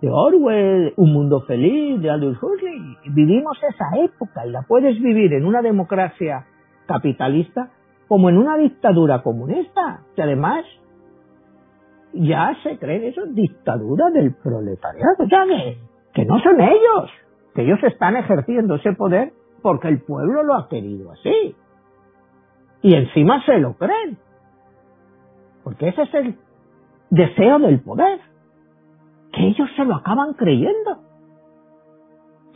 [0.00, 2.96] de Orwell, Un Mundo Feliz, de Aldous Huxley.
[3.06, 6.46] Vivimos esa época y la puedes vivir en una democracia
[6.86, 7.70] capitalista
[8.06, 10.64] como en una dictadura comunista, que además
[12.12, 15.78] ya se cree eso, dictadura del proletariado, ya que,
[16.12, 17.10] que no son ellos,
[17.54, 19.32] que ellos están ejerciendo ese poder
[19.62, 21.56] porque el pueblo lo ha querido así.
[22.82, 24.18] Y encima se lo creen,
[25.62, 26.38] porque ese es el
[27.10, 28.20] deseo del poder
[29.32, 31.00] que ellos se lo acaban creyendo.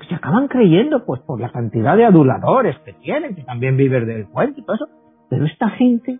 [0.08, 4.28] Se acaban creyendo, pues, por la cantidad de aduladores que tienen, que también viven del
[4.28, 4.88] cuento y todo eso.
[5.28, 6.18] Pero esta gente,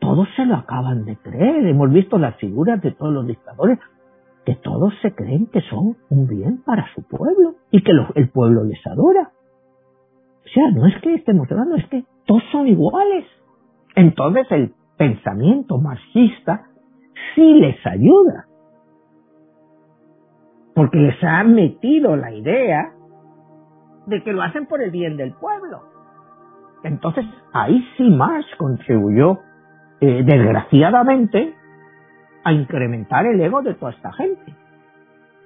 [0.00, 1.66] todos se lo acaban de creer.
[1.66, 3.78] Hemos visto las figuras de todos los dictadores,
[4.44, 8.64] que todos se creen que son un bien para su pueblo y que el pueblo
[8.64, 9.30] les adora.
[10.44, 13.24] O sea, no es que estemos hablando, es que todos son iguales.
[13.94, 16.66] Entonces el pensamiento marxista
[17.34, 18.46] sí les ayuda
[20.74, 22.92] porque les ha metido la idea
[24.06, 25.82] de que lo hacen por el bien del pueblo.
[26.82, 29.38] Entonces, ahí sí Marx contribuyó,
[30.00, 31.54] eh, desgraciadamente,
[32.44, 34.54] a incrementar el ego de toda esta gente.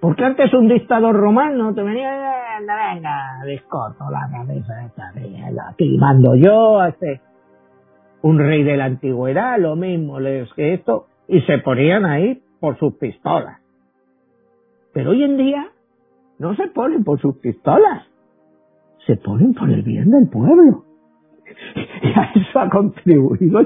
[0.00, 2.10] Porque antes un dictador romano te venía,
[2.58, 3.44] venga, venga,
[4.10, 5.12] la cabeza esta
[5.70, 7.20] aquí mando yo, este,
[8.22, 12.78] un rey de la antigüedad, lo mismo les que esto, y se ponían ahí por
[12.78, 13.60] sus pistolas.
[14.92, 15.68] Pero hoy en día
[16.38, 18.06] no se ponen por sus pistolas,
[19.06, 20.85] se ponen por el bien del pueblo.
[22.02, 23.60] Y a eso ha contribuido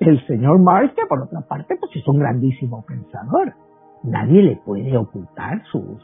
[0.00, 3.52] el señor Marx, que por otra parte pues es un grandísimo pensador.
[4.02, 5.98] Nadie le puede ocultar sus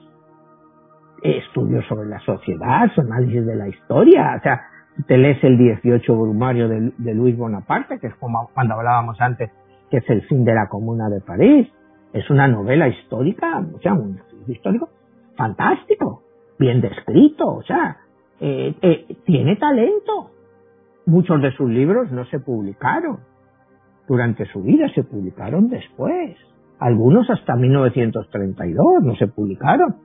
[1.22, 4.36] estudios sobre la sociedad, su análisis de la historia.
[4.38, 4.62] O sea,
[5.06, 9.50] te lees el 18 brumario de, Luis Bonaparte, que es como cuando hablábamos antes,
[9.90, 11.68] que es el fin de la Comuna de París.
[12.12, 14.88] Es una novela histórica, o sea, un histórico
[15.36, 16.22] fantástico,
[16.58, 17.98] bien descrito, o sea,
[18.40, 20.30] eh, eh, tiene talento.
[21.06, 23.20] Muchos de sus libros no se publicaron
[24.08, 26.36] durante su vida, se publicaron después.
[26.78, 29.96] Algunos hasta 1932 no se publicaron,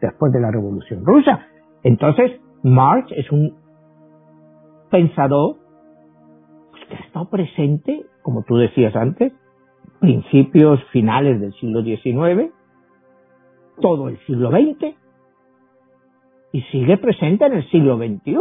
[0.00, 1.46] después de la Revolución Rusa.
[1.82, 3.54] Entonces, Marx es un
[4.90, 5.56] pensador
[6.88, 9.32] que ha estado presente, como tú decías antes,
[10.00, 12.52] principios finales del siglo XIX,
[13.80, 14.96] todo el siglo XX
[16.52, 18.36] y sigue presente en el siglo XXI.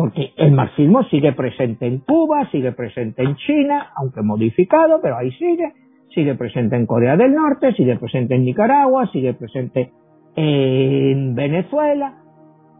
[0.00, 5.30] Porque el marxismo sigue presente en Cuba, sigue presente en China, aunque modificado, pero ahí
[5.32, 5.74] sigue.
[6.14, 9.92] Sigue presente en Corea del Norte, sigue presente en Nicaragua, sigue presente
[10.36, 12.14] en Venezuela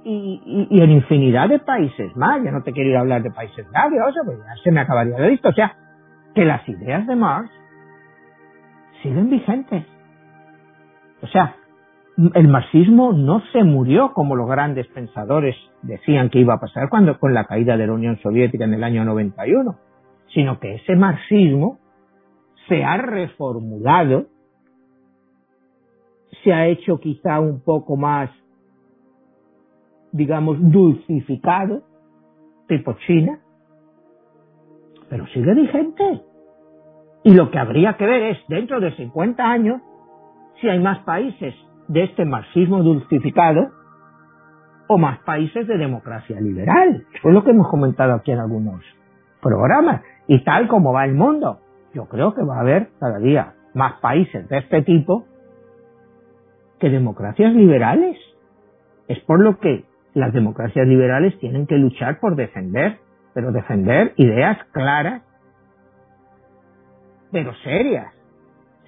[0.03, 2.43] y, en infinidad de países más.
[2.43, 5.17] Ya no te quiero ir a hablar de países nerviosos, porque ya se me acabaría
[5.17, 5.51] de visto.
[5.51, 5.77] O sea,
[6.35, 7.51] que las ideas de Marx
[9.03, 9.85] siguen vigentes.
[11.21, 11.55] O sea,
[12.33, 17.19] el marxismo no se murió como los grandes pensadores decían que iba a pasar cuando
[17.19, 19.77] con la caída de la Unión Soviética en el año 91,
[20.35, 21.79] sino que ese marxismo
[22.69, 24.27] se ha reformulado,
[26.45, 28.31] se ha hecho quizá un poco más,
[30.13, 31.83] digamos, dulcificado,
[32.69, 33.41] tipo China,
[35.09, 36.23] pero sigue vigente.
[37.25, 39.83] Y lo que habría que ver es, dentro de 50 años,
[40.61, 41.55] si hay más países
[41.89, 43.80] de este marxismo dulcificado
[44.93, 47.07] o más países de democracia liberal.
[47.15, 48.83] Eso es lo que hemos comentado aquí en algunos
[49.41, 50.03] programas.
[50.27, 51.61] Y tal como va el mundo,
[51.95, 55.27] yo creo que va a haber cada día más países de este tipo
[56.81, 58.19] que democracias liberales.
[59.07, 62.99] Es por lo que las democracias liberales tienen que luchar por defender,
[63.33, 65.23] pero defender ideas claras,
[67.31, 68.13] pero serias,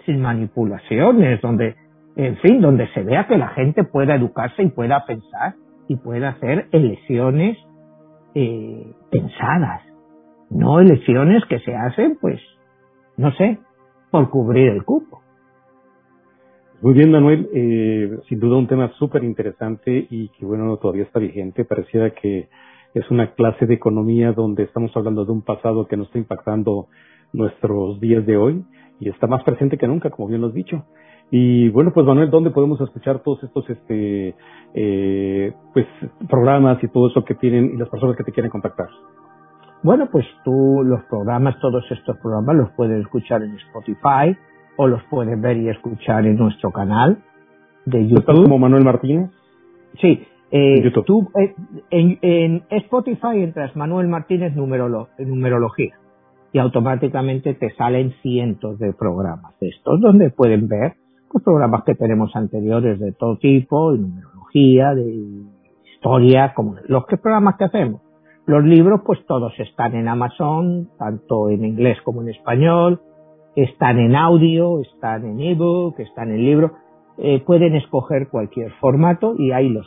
[0.04, 1.76] sin manipulaciones, donde,
[2.16, 5.54] en fin, donde se vea que la gente pueda educarse y pueda pensar
[5.88, 7.58] y pueda hacer elecciones
[8.34, 9.82] eh, pensadas,
[10.50, 12.40] no elecciones que se hacen, pues,
[13.16, 13.58] no sé,
[14.10, 15.22] por cubrir el cupo.
[16.82, 17.48] Muy bien, Manuel.
[17.54, 21.64] Eh, sin duda un tema súper interesante y que, bueno, todavía está vigente.
[21.64, 22.48] Pareciera que
[22.92, 26.88] es una clase de economía donde estamos hablando de un pasado que nos está impactando
[27.32, 28.64] nuestros días de hoy
[28.98, 30.84] y está más presente que nunca, como bien lo has dicho.
[31.34, 34.34] Y bueno, pues Manuel, ¿dónde podemos escuchar todos estos este
[34.74, 35.86] eh, pues
[36.28, 38.88] programas y todo eso que tienen y las personas que te quieren contactar?
[39.82, 44.36] Bueno, pues tú los programas, todos estos programas los puedes escuchar en Spotify
[44.76, 47.22] o los puedes ver y escuchar en nuestro canal
[47.86, 48.18] de YouTube.
[48.18, 49.30] ¿Estás como Manuel Martínez?
[50.02, 51.30] Sí, eh, YouTube.
[51.40, 51.54] Eh,
[51.92, 55.94] en, en, Spotify entras Manuel Martínez numerolo, numerología
[56.52, 60.96] y automáticamente te salen cientos de programas de estos donde pueden ver
[61.32, 65.44] los programas que tenemos anteriores de todo tipo, de numerología, de
[65.94, 68.02] historia, como los que programas que hacemos.
[68.46, 73.00] Los libros, pues todos están en Amazon, tanto en inglés como en español,
[73.54, 76.72] están en audio, están en ebook, están en libro.
[77.18, 79.86] Eh, pueden escoger cualquier formato y ahí los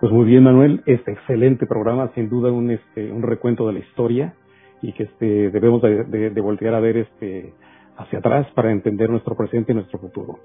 [0.00, 3.78] pues muy bien, Manuel, este excelente programa, sin duda un este un recuento de la
[3.80, 4.34] historia
[4.80, 7.52] y que este debemos de, de, voltear a ver este
[7.98, 10.38] hacia atrás para entender nuestro presente y nuestro futuro.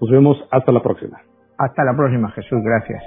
[0.00, 1.20] Nos vemos hasta la próxima.
[1.58, 3.02] Hasta la próxima, Jesús, gracias.